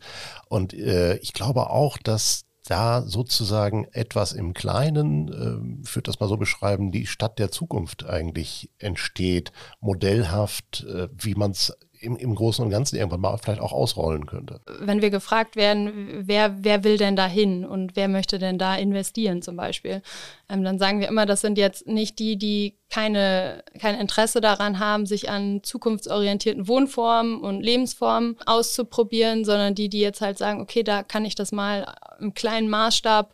Und 0.50 0.74
äh, 0.74 1.18
ich 1.18 1.34
glaube 1.34 1.70
auch, 1.70 1.98
dass 1.98 2.46
da 2.66 3.02
sozusagen 3.02 3.86
etwas 3.92 4.32
im 4.32 4.54
Kleinen, 4.54 5.28
äh, 5.28 5.84
ich 5.86 5.96
würde 5.96 6.08
das 6.08 6.20
mal 6.20 6.30
so 6.30 6.38
beschreiben, 6.38 6.92
die 6.92 7.08
Stadt 7.08 7.39
der 7.39 7.52
Zukunft 7.52 8.06
eigentlich 8.06 8.70
entsteht, 8.80 9.52
modellhaft, 9.82 10.86
äh, 10.88 11.10
wie 11.18 11.36
man 11.36 11.52
es 11.52 11.78
im, 12.04 12.18
im 12.18 12.36
Großen 12.36 12.63
und 12.63 12.70
Ganzen 12.70 12.98
irgendwann 12.98 13.22
mal 13.22 13.38
vielleicht 13.38 13.62
auch 13.62 13.72
ausrollen 13.72 14.26
könnte. 14.26 14.60
Wenn 14.80 15.02
wir 15.02 15.10
gefragt 15.10 15.56
werden, 15.56 16.24
wer, 16.26 16.63
wer 16.63 16.84
will 16.84 16.98
denn 16.98 17.16
da 17.16 17.26
hin 17.26 17.66
und 17.66 17.96
wer 17.96 18.08
möchte 18.08 18.39
denn 18.39 18.58
da 18.58 18.76
investieren 18.76 19.42
zum 19.42 19.56
Beispiel, 19.56 20.02
ähm, 20.50 20.63
dann 20.63 20.80
sagen 20.80 21.00
wir 21.00 21.08
immer, 21.08 21.26
das 21.26 21.42
sind 21.42 21.58
jetzt 21.58 21.88
nicht 21.88 22.20
die, 22.20 22.38
die 22.38 22.76
keine, 22.89 23.63
kein 23.80 24.00
Interesse 24.00 24.42
daran 24.42 24.80
haben, 24.80 25.06
sich 25.06 25.30
an 25.30 25.62
zukunftsorientierten 25.63 26.68
Wohnformen 26.68 27.39
und 27.39 27.62
Lebensformen 27.62 28.38
auszuprobieren, 28.46 29.46
sondern 29.46 29.74
die, 29.74 29.89
die 29.89 30.02
jetzt 30.02 30.22
halt 30.22 30.38
sagen, 30.38 30.62
okay, 30.62 30.84
da 30.84 31.04
kann 31.04 31.26
ich 31.26 31.36
das 31.36 31.52
mal 31.52 31.96
im 32.20 32.34
kleinen 32.34 32.70
Maßstab 32.70 33.34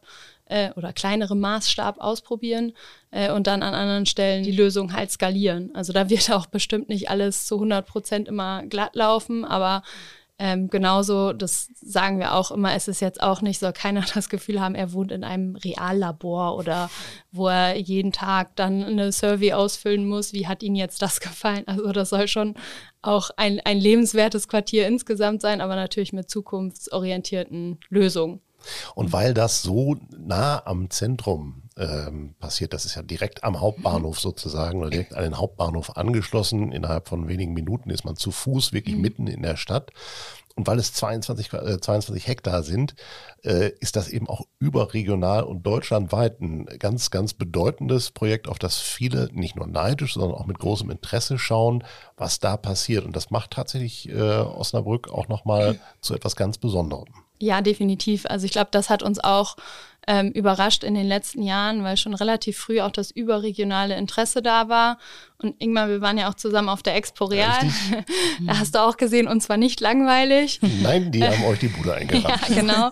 äh, 0.50 0.72
oder 0.74 0.92
kleinerem 0.92 1.40
Maßstab 1.40 2.00
ausprobieren 2.00 2.74
äh, 3.12 3.32
und 3.32 3.48
dann 3.48 3.64
an 3.64 3.74
anderen 3.74 4.06
Stellen 4.06 4.44
die 4.44 4.52
Lösung 4.52 4.94
halt 4.94 5.12
skalieren. 5.12 5.74
Also 5.74 5.94
da 5.94 6.10
wird 6.10 6.32
auch 6.32 6.48
bestimmt 6.48 6.90
nicht 6.90 7.10
alles 7.10 7.46
zu 7.46 7.56
100 7.56 7.86
Prozent 7.86 8.28
immer 8.28 8.66
glatt 8.66 8.96
laufen, 8.96 9.46
aber 9.46 9.84
ähm, 10.42 10.70
genauso, 10.70 11.34
das 11.34 11.70
sagen 11.76 12.18
wir 12.18 12.34
auch 12.34 12.50
immer, 12.52 12.74
es 12.74 12.88
ist 12.88 13.02
jetzt 13.02 13.22
auch 13.22 13.42
nicht, 13.42 13.60
soll 13.60 13.74
keiner 13.74 14.06
das 14.14 14.30
Gefühl 14.30 14.62
haben, 14.62 14.74
er 14.74 14.94
wohnt 14.94 15.12
in 15.12 15.26
einem 15.26 15.58
Reallabor 15.58 16.56
oder 16.58 16.90
wo 17.32 17.50
er 17.50 17.76
jeden 17.76 18.14
Tag 18.14 18.56
dann 18.56 18.84
eine 18.84 19.12
Survey 19.12 19.52
ausfüllen 19.52 20.08
muss, 20.08 20.32
wie 20.32 20.48
hat 20.48 20.64
Ihnen 20.64 20.78
jetzt 20.78 21.02
das 21.02 21.20
gefallen? 21.20 21.68
Also 21.68 21.92
das 21.92 22.10
soll 22.10 22.30
schon 22.30 22.56
auch 23.02 23.32
ein, 23.36 23.60
ein 23.60 23.80
lebenswertes 23.80 24.48
Quartier 24.48 24.88
insgesamt 24.88 25.42
sein, 25.42 25.60
aber 25.60 25.76
natürlich 25.76 26.14
mit 26.14 26.30
zukunftsorientierten 26.30 27.80
Lösungen. 27.90 28.42
Und 28.96 29.14
weil 29.14 29.34
das 29.34 29.62
so 29.62 29.98
nah 30.18 30.66
am 30.66 30.90
Zentrum 30.90 31.64
ähm, 31.78 32.36
passiert, 32.40 32.74
das 32.74 32.86
ist 32.86 32.96
ja 32.96 33.02
direkt 33.02 33.44
am 33.44 33.62
Hauptbahnhof 33.62 34.20
sozusagen 34.20 34.80
oder 34.82 34.90
direkt 34.90 35.16
an 35.16 35.24
den 35.24 35.38
Hauptbahnhof 35.38 35.98
angeschlossen, 35.98 36.72
innerhalb 36.72 37.08
von 37.08 37.28
wenigen 37.28 37.54
Minuten 37.54 37.90
ist 37.90 38.06
man 38.06 38.16
zu 38.16 38.32
Fuß 38.32 38.74
wirklich 38.74 38.96
mhm. 38.96 39.02
mitten 39.02 39.28
in 39.28 39.42
der 39.42 39.58
Stadt. 39.58 39.92
Und 40.60 40.68
weil 40.68 40.78
es 40.78 40.92
22, 40.92 41.54
äh, 41.54 41.80
22 41.80 42.28
Hektar 42.28 42.64
sind, 42.64 42.94
äh, 43.46 43.70
ist 43.80 43.96
das 43.96 44.10
eben 44.10 44.28
auch 44.28 44.46
überregional 44.60 45.44
und 45.44 45.64
deutschlandweit 45.64 46.42
ein 46.42 46.66
ganz, 46.66 47.12
ganz 47.12 47.34
bedeutendes 47.34 48.12
Projekt, 48.12 48.50
auf 48.50 48.60
das 48.60 48.78
viele 48.78 49.30
nicht 49.32 49.56
nur 49.56 49.68
neidisch, 49.68 50.16
sondern 50.16 50.38
auch 50.38 50.48
mit 50.48 50.60
großem 50.60 50.90
Interesse 50.92 51.40
schauen, 51.40 51.86
was 52.18 52.40
da 52.40 52.58
passiert. 52.58 53.06
Und 53.06 53.16
das 53.16 53.32
macht 53.32 53.52
tatsächlich 53.52 54.10
äh, 54.10 54.20
Osnabrück 54.20 55.10
auch 55.10 55.30
nochmal 55.30 55.76
mhm. 55.76 55.80
zu 56.02 56.14
etwas 56.14 56.36
ganz 56.36 56.58
Besonderem. 56.58 57.08
Ja, 57.42 57.62
definitiv. 57.62 58.26
Also 58.26 58.46
ich 58.46 58.52
glaube, 58.52 58.70
das 58.72 58.90
hat 58.90 59.02
uns 59.02 59.20
auch 59.20 59.56
ähm, 60.08 60.32
überrascht 60.32 60.84
in 60.84 60.96
den 60.96 61.08
letzten 61.08 61.44
Jahren, 61.44 61.84
weil 61.84 61.96
schon 61.96 62.16
relativ 62.16 62.58
früh 62.58 62.82
auch 62.82 62.92
das 62.92 63.12
überregionale 63.12 63.96
Interesse 63.96 64.42
da 64.42 64.68
war. 64.68 64.98
Und 65.38 65.62
Ingmar, 65.62 65.88
wir 65.88 66.02
waren 66.02 66.18
ja 66.18 66.30
auch 66.30 66.34
zusammen 66.34 66.68
auf 66.68 66.82
der 66.82 66.96
Expo 66.96 67.26
Real. 67.26 67.60
da 68.46 68.58
hast 68.58 68.76
du 68.76 68.80
auch 68.80 68.98
gesehen, 68.98 69.28
uns 69.28 69.50
war 69.50 69.58
nicht 69.58 69.80
langweilig. 69.80 70.60
Nein, 70.82 71.12
die 71.12 71.24
haben 71.24 71.44
euch 71.46 71.60
die 71.60 71.68
Bude 71.68 71.94
eingerannt. 71.94 72.42
ja, 72.50 72.56
genau. 72.56 72.92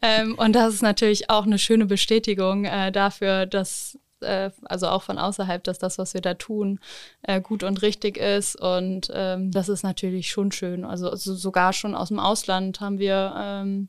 ähm, 0.00 0.36
und 0.36 0.52
das 0.52 0.74
ist 0.74 0.82
natürlich 0.82 1.28
auch 1.28 1.44
eine 1.44 1.58
schöne 1.58 1.86
Bestätigung 1.86 2.66
äh, 2.66 2.92
dafür, 2.92 3.46
dass 3.46 3.98
äh, 4.24 4.50
also 4.64 4.88
auch 4.88 5.02
von 5.02 5.18
außerhalb, 5.18 5.62
dass 5.62 5.78
das, 5.78 5.98
was 5.98 6.14
wir 6.14 6.20
da 6.20 6.34
tun, 6.34 6.80
äh, 7.22 7.40
gut 7.40 7.62
und 7.62 7.82
richtig 7.82 8.16
ist. 8.16 8.60
Und 8.60 9.10
ähm, 9.12 9.50
das 9.50 9.68
ist 9.68 9.82
natürlich 9.84 10.30
schon 10.30 10.50
schön. 10.50 10.84
Also, 10.84 11.14
sogar 11.14 11.72
schon 11.72 11.94
aus 11.94 12.08
dem 12.08 12.18
Ausland 12.18 12.80
haben 12.80 12.98
wir 12.98 13.34
ähm, 13.36 13.88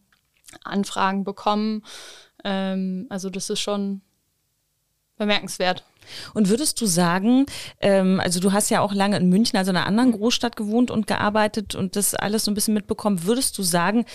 Anfragen 0.64 1.24
bekommen. 1.24 1.84
Ähm, 2.44 3.08
also 3.10 3.30
das 3.30 3.50
ist 3.50 3.60
schon 3.60 4.02
bemerkenswert. 5.18 5.84
Und 6.34 6.50
würdest 6.50 6.80
du 6.82 6.86
sagen, 6.86 7.46
ähm, 7.80 8.20
also 8.20 8.40
du 8.40 8.54
hast 8.54 8.70
ja 8.70 8.82
auch 8.82 8.94
lange 8.94 9.18
in 9.18 9.30
München, 9.30 9.58
also 9.58 9.72
in 9.72 9.78
einer 9.78 9.88
anderen 9.88 10.12
Großstadt 10.12 10.56
gewohnt 10.56 10.92
und 10.92 11.08
gearbeitet 11.08 11.74
und 11.74 11.96
das 11.96 12.14
alles 12.14 12.46
so 12.46 12.52
ein 12.52 12.54
bisschen 12.54 12.76
mitbekommen, 12.76 13.24
würdest 13.24 13.58
du 13.58 13.64
sagen, 13.64 14.06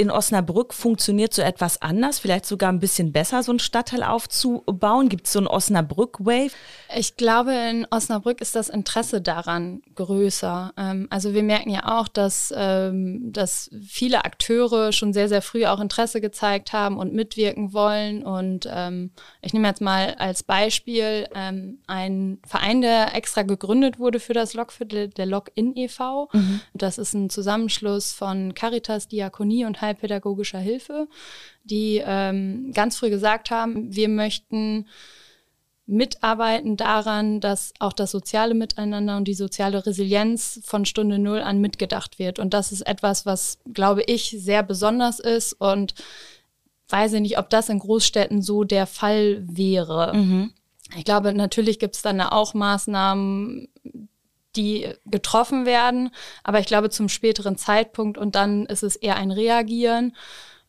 in 0.00 0.10
Osnabrück 0.10 0.72
funktioniert 0.72 1.34
so 1.34 1.42
etwas 1.42 1.82
anders, 1.82 2.18
vielleicht 2.18 2.46
sogar 2.46 2.72
ein 2.72 2.80
bisschen 2.80 3.12
besser, 3.12 3.42
so 3.42 3.52
einen 3.52 3.58
Stadtteil 3.58 4.02
aufzubauen? 4.02 5.10
Gibt 5.10 5.26
es 5.26 5.34
so 5.34 5.40
einen 5.40 5.46
Osnabrück-Wave? 5.46 6.52
Ich 6.96 7.18
glaube, 7.18 7.52
in 7.52 7.86
Osnabrück 7.90 8.40
ist 8.40 8.56
das 8.56 8.70
Interesse 8.70 9.20
daran 9.20 9.82
größer. 9.94 10.72
Ähm, 10.78 11.06
also 11.10 11.34
wir 11.34 11.42
merken 11.42 11.68
ja 11.68 11.98
auch, 11.98 12.08
dass, 12.08 12.50
ähm, 12.56 13.30
dass 13.30 13.70
viele 13.86 14.24
Akteure 14.24 14.92
schon 14.92 15.12
sehr, 15.12 15.28
sehr 15.28 15.42
früh 15.42 15.66
auch 15.66 15.80
Interesse 15.80 16.22
gezeigt 16.22 16.72
haben 16.72 16.96
und 16.96 17.12
mitwirken 17.12 17.74
wollen. 17.74 18.22
Und 18.22 18.66
ähm, 18.72 19.10
ich 19.42 19.52
nehme 19.52 19.68
jetzt 19.68 19.82
mal 19.82 20.14
als 20.14 20.42
Beispiel 20.42 21.28
einen 21.34 22.40
Verein, 22.46 22.80
der 22.80 23.14
extra 23.14 23.42
gegründet 23.42 23.98
wurde 23.98 24.18
für 24.18 24.32
das 24.32 24.54
Lokviertel, 24.54 25.08
der 25.08 25.26
Lok-In 25.26 25.76
e.V. 25.76 26.30
Mhm. 26.32 26.60
Das 26.72 26.96
ist 26.96 27.12
ein 27.12 27.28
Zusammenschluss 27.28 28.12
von 28.12 28.54
Caritas, 28.54 29.06
Diakonie 29.06 29.66
und 29.66 29.82
Heil 29.82 29.89
heilpädagogischer 29.90 30.58
Hilfe, 30.58 31.08
die 31.64 32.02
ähm, 32.04 32.72
ganz 32.72 32.96
früh 32.96 33.10
gesagt 33.10 33.50
haben, 33.50 33.94
wir 33.94 34.08
möchten 34.08 34.86
mitarbeiten 35.86 36.76
daran, 36.76 37.40
dass 37.40 37.74
auch 37.80 37.92
das 37.92 38.12
soziale 38.12 38.54
Miteinander 38.54 39.16
und 39.16 39.26
die 39.26 39.34
soziale 39.34 39.84
Resilienz 39.84 40.60
von 40.64 40.84
Stunde 40.84 41.18
Null 41.18 41.40
an 41.40 41.60
mitgedacht 41.60 42.20
wird. 42.20 42.38
Und 42.38 42.54
das 42.54 42.70
ist 42.70 42.82
etwas, 42.82 43.26
was, 43.26 43.58
glaube 43.72 44.02
ich, 44.02 44.36
sehr 44.38 44.62
besonders 44.62 45.18
ist 45.18 45.52
und 45.54 45.94
weiß 46.88 47.14
ich 47.14 47.20
nicht, 47.20 47.38
ob 47.38 47.50
das 47.50 47.68
in 47.68 47.80
Großstädten 47.80 48.40
so 48.40 48.62
der 48.62 48.86
Fall 48.86 49.42
wäre. 49.48 50.14
Mhm. 50.14 50.52
Ich 50.96 51.04
glaube, 51.04 51.32
natürlich 51.34 51.78
gibt 51.80 51.96
es 51.96 52.02
dann 52.02 52.20
auch 52.20 52.54
Maßnahmen, 52.54 53.68
die 54.56 54.88
getroffen 55.06 55.66
werden. 55.66 56.10
Aber 56.42 56.58
ich 56.60 56.66
glaube, 56.66 56.90
zum 56.90 57.08
späteren 57.08 57.56
Zeitpunkt 57.56 58.18
und 58.18 58.34
dann 58.34 58.66
ist 58.66 58.82
es 58.82 58.96
eher 58.96 59.16
ein 59.16 59.30
Reagieren. 59.30 60.14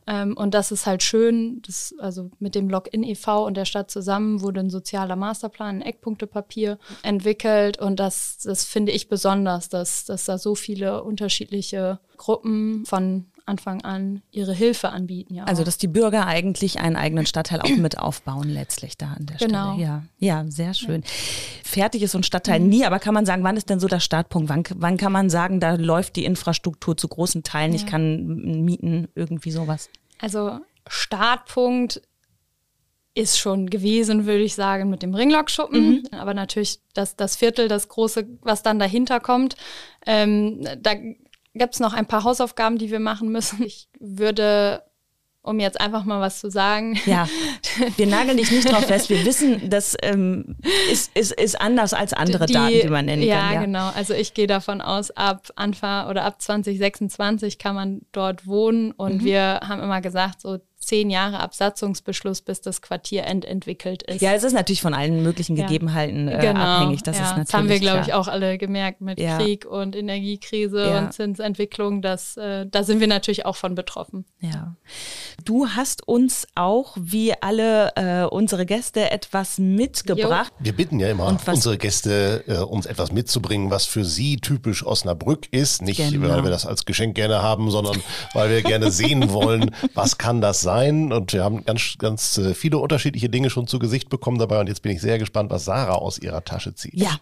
Ähm, 0.07 0.35
und 0.35 0.53
das 0.53 0.71
ist 0.71 0.85
halt 0.85 1.03
schön. 1.03 1.61
Das, 1.65 1.93
also 1.99 2.31
mit 2.39 2.55
dem 2.55 2.69
Login 2.69 3.03
e.V. 3.03 3.45
und 3.45 3.55
der 3.55 3.65
Stadt 3.65 3.91
zusammen 3.91 4.41
wurde 4.41 4.61
ein 4.61 4.69
sozialer 4.69 5.15
Masterplan, 5.15 5.77
ein 5.77 5.81
Eckpunktepapier 5.81 6.79
entwickelt. 7.03 7.79
Und 7.79 7.99
das, 7.99 8.39
das 8.43 8.65
finde 8.65 8.91
ich 8.91 9.09
besonders, 9.09 9.69
dass, 9.69 10.05
dass 10.05 10.25
da 10.25 10.37
so 10.37 10.55
viele 10.55 11.03
unterschiedliche 11.03 11.99
Gruppen 12.17 12.85
von 12.85 13.27
Anfang 13.45 13.81
an 13.83 14.21
ihre 14.31 14.53
Hilfe 14.53 14.89
anbieten. 14.89 15.35
Ja 15.35 15.45
also, 15.45 15.63
dass 15.63 15.77
die 15.77 15.87
Bürger 15.87 16.27
eigentlich 16.27 16.79
einen 16.79 16.95
eigenen 16.95 17.25
Stadtteil 17.25 17.61
auch 17.61 17.77
mit 17.77 17.97
aufbauen, 17.97 18.49
letztlich 18.49 18.97
da 18.97 19.07
an 19.17 19.25
der 19.25 19.37
genau. 19.37 19.73
Stelle. 19.73 19.87
Ja, 19.87 20.03
ja 20.19 20.45
sehr 20.47 20.73
schön. 20.73 21.01
Ja. 21.01 21.07
Fertig 21.63 22.03
ist 22.03 22.11
so 22.11 22.19
ein 22.19 22.23
Stadtteil 22.23 22.59
mhm. 22.59 22.69
nie, 22.69 22.85
aber 22.85 22.99
kann 22.99 23.13
man 23.13 23.25
sagen, 23.25 23.43
wann 23.43 23.57
ist 23.57 23.69
denn 23.69 23.79
so 23.79 23.87
der 23.87 23.99
Startpunkt? 23.99 24.49
Wann, 24.49 24.63
wann 24.75 24.97
kann 24.97 25.11
man 25.11 25.29
sagen, 25.29 25.59
da 25.59 25.75
läuft 25.75 26.15
die 26.15 26.25
Infrastruktur 26.25 26.95
zu 26.97 27.07
großen 27.07 27.43
Teilen, 27.43 27.73
ja. 27.73 27.77
ich 27.77 27.85
kann 27.85 28.63
mieten, 28.63 29.07
irgendwie 29.15 29.51
sowas? 29.51 29.89
Also, 30.19 30.59
Startpunkt 30.87 32.01
ist 33.13 33.37
schon 33.37 33.69
gewesen, 33.69 34.25
würde 34.25 34.43
ich 34.43 34.55
sagen, 34.55 34.89
mit 34.89 35.03
dem 35.03 35.13
Ringlockschuppen. 35.13 35.89
Mhm. 35.89 36.03
Aber 36.11 36.33
natürlich 36.33 36.79
das, 36.93 37.15
das 37.15 37.35
Viertel, 37.35 37.67
das 37.67 37.89
große, 37.89 38.25
was 38.41 38.63
dann 38.63 38.79
dahinter 38.79 39.19
kommt, 39.19 39.55
ähm, 40.05 40.65
da 40.79 40.93
gibt 41.53 41.73
es 41.73 41.79
noch 41.79 41.93
ein 41.93 42.05
paar 42.05 42.23
Hausaufgaben, 42.23 42.77
die 42.77 42.91
wir 42.91 42.99
machen 42.99 43.31
müssen. 43.31 43.63
Ich 43.63 43.87
würde 43.99 44.83
um 45.43 45.59
jetzt 45.59 45.81
einfach 45.81 46.03
mal 46.03 46.21
was 46.21 46.39
zu 46.39 46.51
sagen. 46.51 46.99
Ja, 47.05 47.27
wir 47.97 48.07
nageln 48.07 48.37
dich 48.37 48.51
nicht 48.51 48.71
drauf 48.71 48.85
fest. 48.85 49.09
Wir 49.09 49.25
wissen, 49.25 49.69
das 49.69 49.97
ähm, 50.03 50.55
ist, 50.91 51.15
ist, 51.15 51.31
ist 51.31 51.59
anders 51.59 51.93
als 51.93 52.13
andere 52.13 52.45
die, 52.45 52.53
Daten, 52.53 52.79
die 52.81 52.87
man 52.89 53.05
nennen 53.05 53.23
ja, 53.23 53.41
kann. 53.41 53.53
Ja, 53.53 53.61
genau. 53.61 53.89
Also 53.95 54.13
ich 54.13 54.33
gehe 54.33 54.47
davon 54.47 54.81
aus, 54.81 55.09
ab 55.11 55.47
Anfang 55.55 56.09
oder 56.09 56.25
ab 56.25 56.41
2026 56.41 57.57
kann 57.57 57.75
man 57.75 58.01
dort 58.11 58.45
wohnen. 58.45 58.91
Und 58.91 59.21
mhm. 59.21 59.25
wir 59.25 59.61
haben 59.67 59.81
immer 59.81 60.01
gesagt, 60.01 60.41
so 60.41 60.59
zehn 60.81 61.09
Jahre 61.09 61.39
Absatzungsbeschluss, 61.39 62.41
bis 62.41 62.59
das 62.61 62.81
Quartier 62.81 63.25
endentwickelt 63.25 64.03
ist. 64.03 64.21
Ja, 64.21 64.33
es 64.33 64.43
ist 64.43 64.53
natürlich 64.53 64.81
von 64.81 64.93
allen 64.93 65.21
möglichen 65.21 65.55
Gegebenheiten 65.55 66.27
äh, 66.27 66.39
genau. 66.39 66.59
abhängig. 66.59 67.03
Das, 67.03 67.17
ja. 67.17 67.23
ist 67.23 67.29
natürlich 67.29 67.47
das 67.47 67.53
haben 67.53 67.69
wir, 67.69 67.79
glaube 67.79 68.01
ich, 68.01 68.13
auch 68.13 68.27
alle 68.27 68.57
gemerkt 68.57 68.99
mit 68.99 69.19
ja. 69.19 69.37
Krieg 69.37 69.65
und 69.65 69.95
Energiekrise 69.95 70.89
ja. 70.89 70.99
und 70.99 71.13
Zinsentwicklung. 71.13 72.01
Das, 72.01 72.35
äh, 72.35 72.65
da 72.65 72.83
sind 72.83 72.99
wir 72.99 73.07
natürlich 73.07 73.45
auch 73.45 73.55
von 73.55 73.75
betroffen. 73.75 74.25
Ja. 74.39 74.75
Du 75.45 75.67
hast 75.67 76.07
uns 76.07 76.47
auch, 76.55 76.97
wie 76.99 77.33
alle 77.41 77.93
äh, 77.95 78.25
unsere 78.25 78.65
Gäste, 78.65 79.11
etwas 79.11 79.59
mitgebracht. 79.59 80.51
Jo. 80.59 80.65
Wir 80.65 80.75
bitten 80.75 80.99
ja 80.99 81.09
immer 81.09 81.27
unsere 81.27 81.77
Gäste, 81.77 82.43
äh, 82.47 82.57
uns 82.57 82.87
etwas 82.87 83.11
mitzubringen, 83.11 83.69
was 83.69 83.85
für 83.85 84.03
sie 84.03 84.37
typisch 84.37 84.85
Osnabrück 84.85 85.47
ist. 85.53 85.83
Nicht, 85.83 85.97
genau. 85.97 86.29
weil 86.29 86.43
wir 86.43 86.49
das 86.49 86.65
als 86.65 86.85
Geschenk 86.85 87.15
gerne 87.15 87.43
haben, 87.43 87.69
sondern 87.69 88.01
weil 88.33 88.49
wir 88.49 88.63
gerne 88.63 88.91
sehen 88.91 89.31
wollen, 89.31 89.75
was 89.93 90.17
kann 90.17 90.41
das 90.41 90.61
sein 90.61 90.70
sein 90.71 91.11
und 91.11 91.33
wir 91.33 91.43
haben 91.43 91.65
ganz, 91.65 91.95
ganz 91.97 92.37
äh, 92.37 92.53
viele 92.53 92.77
unterschiedliche 92.77 93.29
Dinge 93.29 93.49
schon 93.49 93.67
zu 93.67 93.79
Gesicht 93.79 94.09
bekommen 94.09 94.39
dabei 94.39 94.59
und 94.59 94.67
jetzt 94.67 94.81
bin 94.81 94.91
ich 94.91 95.01
sehr 95.01 95.17
gespannt, 95.19 95.49
was 95.49 95.65
Sarah 95.65 95.95
aus 95.95 96.17
ihrer 96.17 96.43
Tasche 96.43 96.73
zieht. 96.73 96.93
Ja, 96.93 97.17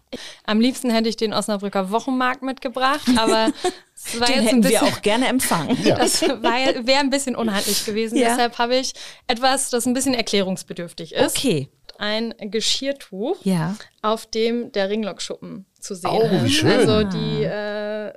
am 0.45 0.59
liebsten 0.59 0.89
hätte 0.91 1.09
ich 1.09 1.17
den 1.17 1.33
Osnabrücker 1.33 1.89
Wochenmarkt 1.91 2.43
mitgebracht, 2.43 3.07
aber 3.17 3.49
den 4.27 4.43
hätten 4.43 4.63
wir 4.63 4.83
auch 4.83 5.01
gerne 5.01 5.27
empfangen. 5.27 5.77
Ja. 5.83 5.97
Das 5.97 6.21
wäre 6.21 6.99
ein 6.99 7.09
bisschen 7.09 7.35
unhandlich 7.35 7.85
gewesen. 7.85 8.17
Ja. 8.17 8.29
Deshalb 8.29 8.57
habe 8.57 8.75
ich 8.75 8.93
etwas, 9.27 9.69
das 9.69 9.85
ein 9.85 9.93
bisschen 9.93 10.13
erklärungsbedürftig 10.13 11.13
ist. 11.13 11.37
Okay. 11.37 11.69
Ein 11.97 12.33
Geschirrtuch, 12.39 13.43
ja. 13.43 13.75
auf 14.01 14.25
dem 14.25 14.71
der 14.71 14.89
Ringlockschuppen 14.89 15.65
zu 15.79 15.95
sehen 15.95 16.11
oh, 16.13 16.21
ist. 16.21 16.43
Wie 16.45 16.49
schön. 16.49 16.71
Also 16.71 17.03
die 17.03 17.43
äh, 17.43 18.13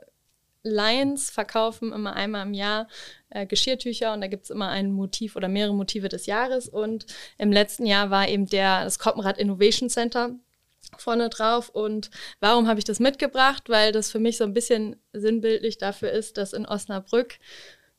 Lions 0.62 1.30
verkaufen 1.30 1.92
immer 1.92 2.14
einmal 2.14 2.46
im 2.46 2.54
Jahr 2.54 2.88
äh, 3.30 3.46
Geschirrtücher 3.46 4.12
und 4.12 4.20
da 4.20 4.26
gibt 4.26 4.44
es 4.44 4.50
immer 4.50 4.68
ein 4.68 4.92
Motiv 4.92 5.36
oder 5.36 5.48
mehrere 5.48 5.74
Motive 5.74 6.08
des 6.08 6.26
Jahres. 6.26 6.68
Und 6.68 7.06
im 7.38 7.52
letzten 7.52 7.86
Jahr 7.86 8.10
war 8.10 8.28
eben 8.28 8.46
der, 8.46 8.84
das 8.84 8.98
Koppenrad 8.98 9.38
Innovation 9.38 9.88
Center 9.88 10.30
vorne 10.96 11.28
drauf. 11.30 11.68
Und 11.68 12.10
warum 12.40 12.68
habe 12.68 12.78
ich 12.78 12.84
das 12.84 13.00
mitgebracht? 13.00 13.68
Weil 13.68 13.92
das 13.92 14.10
für 14.10 14.18
mich 14.18 14.36
so 14.36 14.44
ein 14.44 14.54
bisschen 14.54 14.96
sinnbildlich 15.12 15.78
dafür 15.78 16.10
ist, 16.12 16.38
dass 16.38 16.52
in 16.52 16.66
Osnabrück 16.66 17.38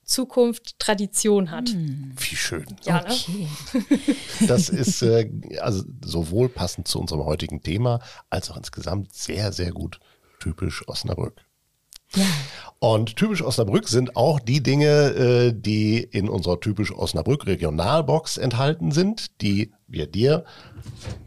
Zukunft 0.06 0.80
Tradition 0.80 1.50
hat. 1.50 1.70
Hm. 1.70 2.14
Wie 2.18 2.36
schön. 2.36 2.66
Ja, 2.84 3.02
ne? 3.02 3.14
okay. 3.14 3.48
Das 4.48 4.68
ist 4.68 5.02
äh, 5.02 5.30
also 5.60 5.84
sowohl 6.04 6.50
passend 6.50 6.88
zu 6.88 7.00
unserem 7.00 7.24
heutigen 7.24 7.62
Thema 7.62 8.02
als 8.30 8.52
auch 8.52 8.58
insgesamt 8.58 9.14
sehr, 9.14 9.54
sehr 9.54 9.72
gut 9.72 10.00
typisch 10.40 10.86
Osnabrück. 10.88 11.42
Ja. 12.16 12.26
Und 12.80 13.16
typisch 13.16 13.42
Osnabrück 13.42 13.88
sind 13.88 14.18
auch 14.18 14.42
die 14.42 14.62
Dinge, 14.62 14.88
äh, 14.88 15.54
die 15.56 16.00
in 16.00 16.28
unserer 16.28 16.60
typisch 16.60 16.92
Osnabrück 16.92 17.46
Regionalbox 17.46 18.38
enthalten 18.38 18.92
sind, 18.92 19.40
die 19.42 19.72
wir 19.88 20.06
dir 20.06 20.44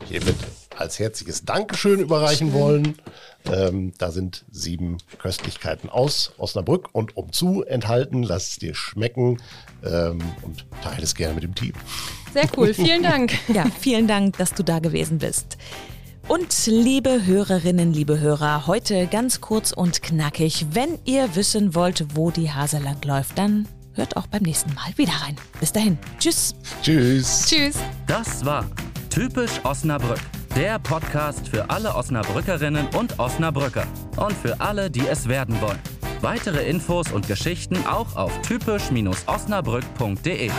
hiermit 0.06 0.36
als 0.76 0.98
herzliches 0.98 1.46
Dankeschön 1.46 2.00
überreichen 2.00 2.52
wollen. 2.52 2.96
Ähm, 3.50 3.92
da 3.98 4.10
sind 4.10 4.44
sieben 4.50 4.98
Köstlichkeiten 5.18 5.88
aus 5.88 6.32
Osnabrück 6.36 6.88
und 6.92 7.16
umzu 7.16 7.62
enthalten. 7.62 8.22
Lass 8.22 8.50
es 8.50 8.56
dir 8.56 8.74
schmecken 8.74 9.38
ähm, 9.84 10.18
und 10.42 10.66
teile 10.82 11.04
es 11.04 11.14
gerne 11.14 11.34
mit 11.34 11.44
dem 11.44 11.54
Team. 11.54 11.72
Sehr 12.34 12.50
cool, 12.56 12.74
vielen 12.74 13.02
Dank. 13.02 13.32
ja, 13.48 13.64
vielen 13.80 14.06
Dank, 14.06 14.36
dass 14.36 14.52
du 14.52 14.62
da 14.62 14.78
gewesen 14.80 15.18
bist. 15.18 15.56
Und 16.28 16.66
liebe 16.66 17.24
Hörerinnen, 17.24 17.92
liebe 17.92 18.18
Hörer, 18.18 18.66
heute 18.66 19.06
ganz 19.06 19.40
kurz 19.40 19.72
und 19.72 20.02
knackig. 20.02 20.66
Wenn 20.72 20.98
ihr 21.04 21.36
wissen 21.36 21.74
wollt, 21.74 22.16
wo 22.16 22.30
die 22.30 22.50
Hase 22.50 22.78
lang 22.78 23.02
läuft, 23.04 23.38
dann 23.38 23.68
hört 23.94 24.16
auch 24.16 24.26
beim 24.26 24.42
nächsten 24.42 24.74
Mal 24.74 24.96
wieder 24.96 25.12
rein. 25.24 25.36
Bis 25.60 25.72
dahin. 25.72 25.98
Tschüss. 26.18 26.54
Tschüss. 26.82 27.46
Tschüss. 27.46 27.76
Das 28.06 28.44
war 28.44 28.66
Typisch 29.16 29.64
Osnabrück, 29.64 30.20
der 30.54 30.78
Podcast 30.78 31.48
für 31.48 31.70
alle 31.70 31.94
Osnabrückerinnen 31.94 32.86
und 32.88 33.18
Osnabrücker 33.18 33.86
und 34.18 34.34
für 34.34 34.60
alle, 34.60 34.90
die 34.90 35.08
es 35.08 35.26
werden 35.26 35.58
wollen. 35.62 35.78
Weitere 36.20 36.68
Infos 36.68 37.10
und 37.12 37.26
Geschichten 37.26 37.78
auch 37.86 38.14
auf 38.14 38.42
typisch-osnabrück.de. 38.42 40.50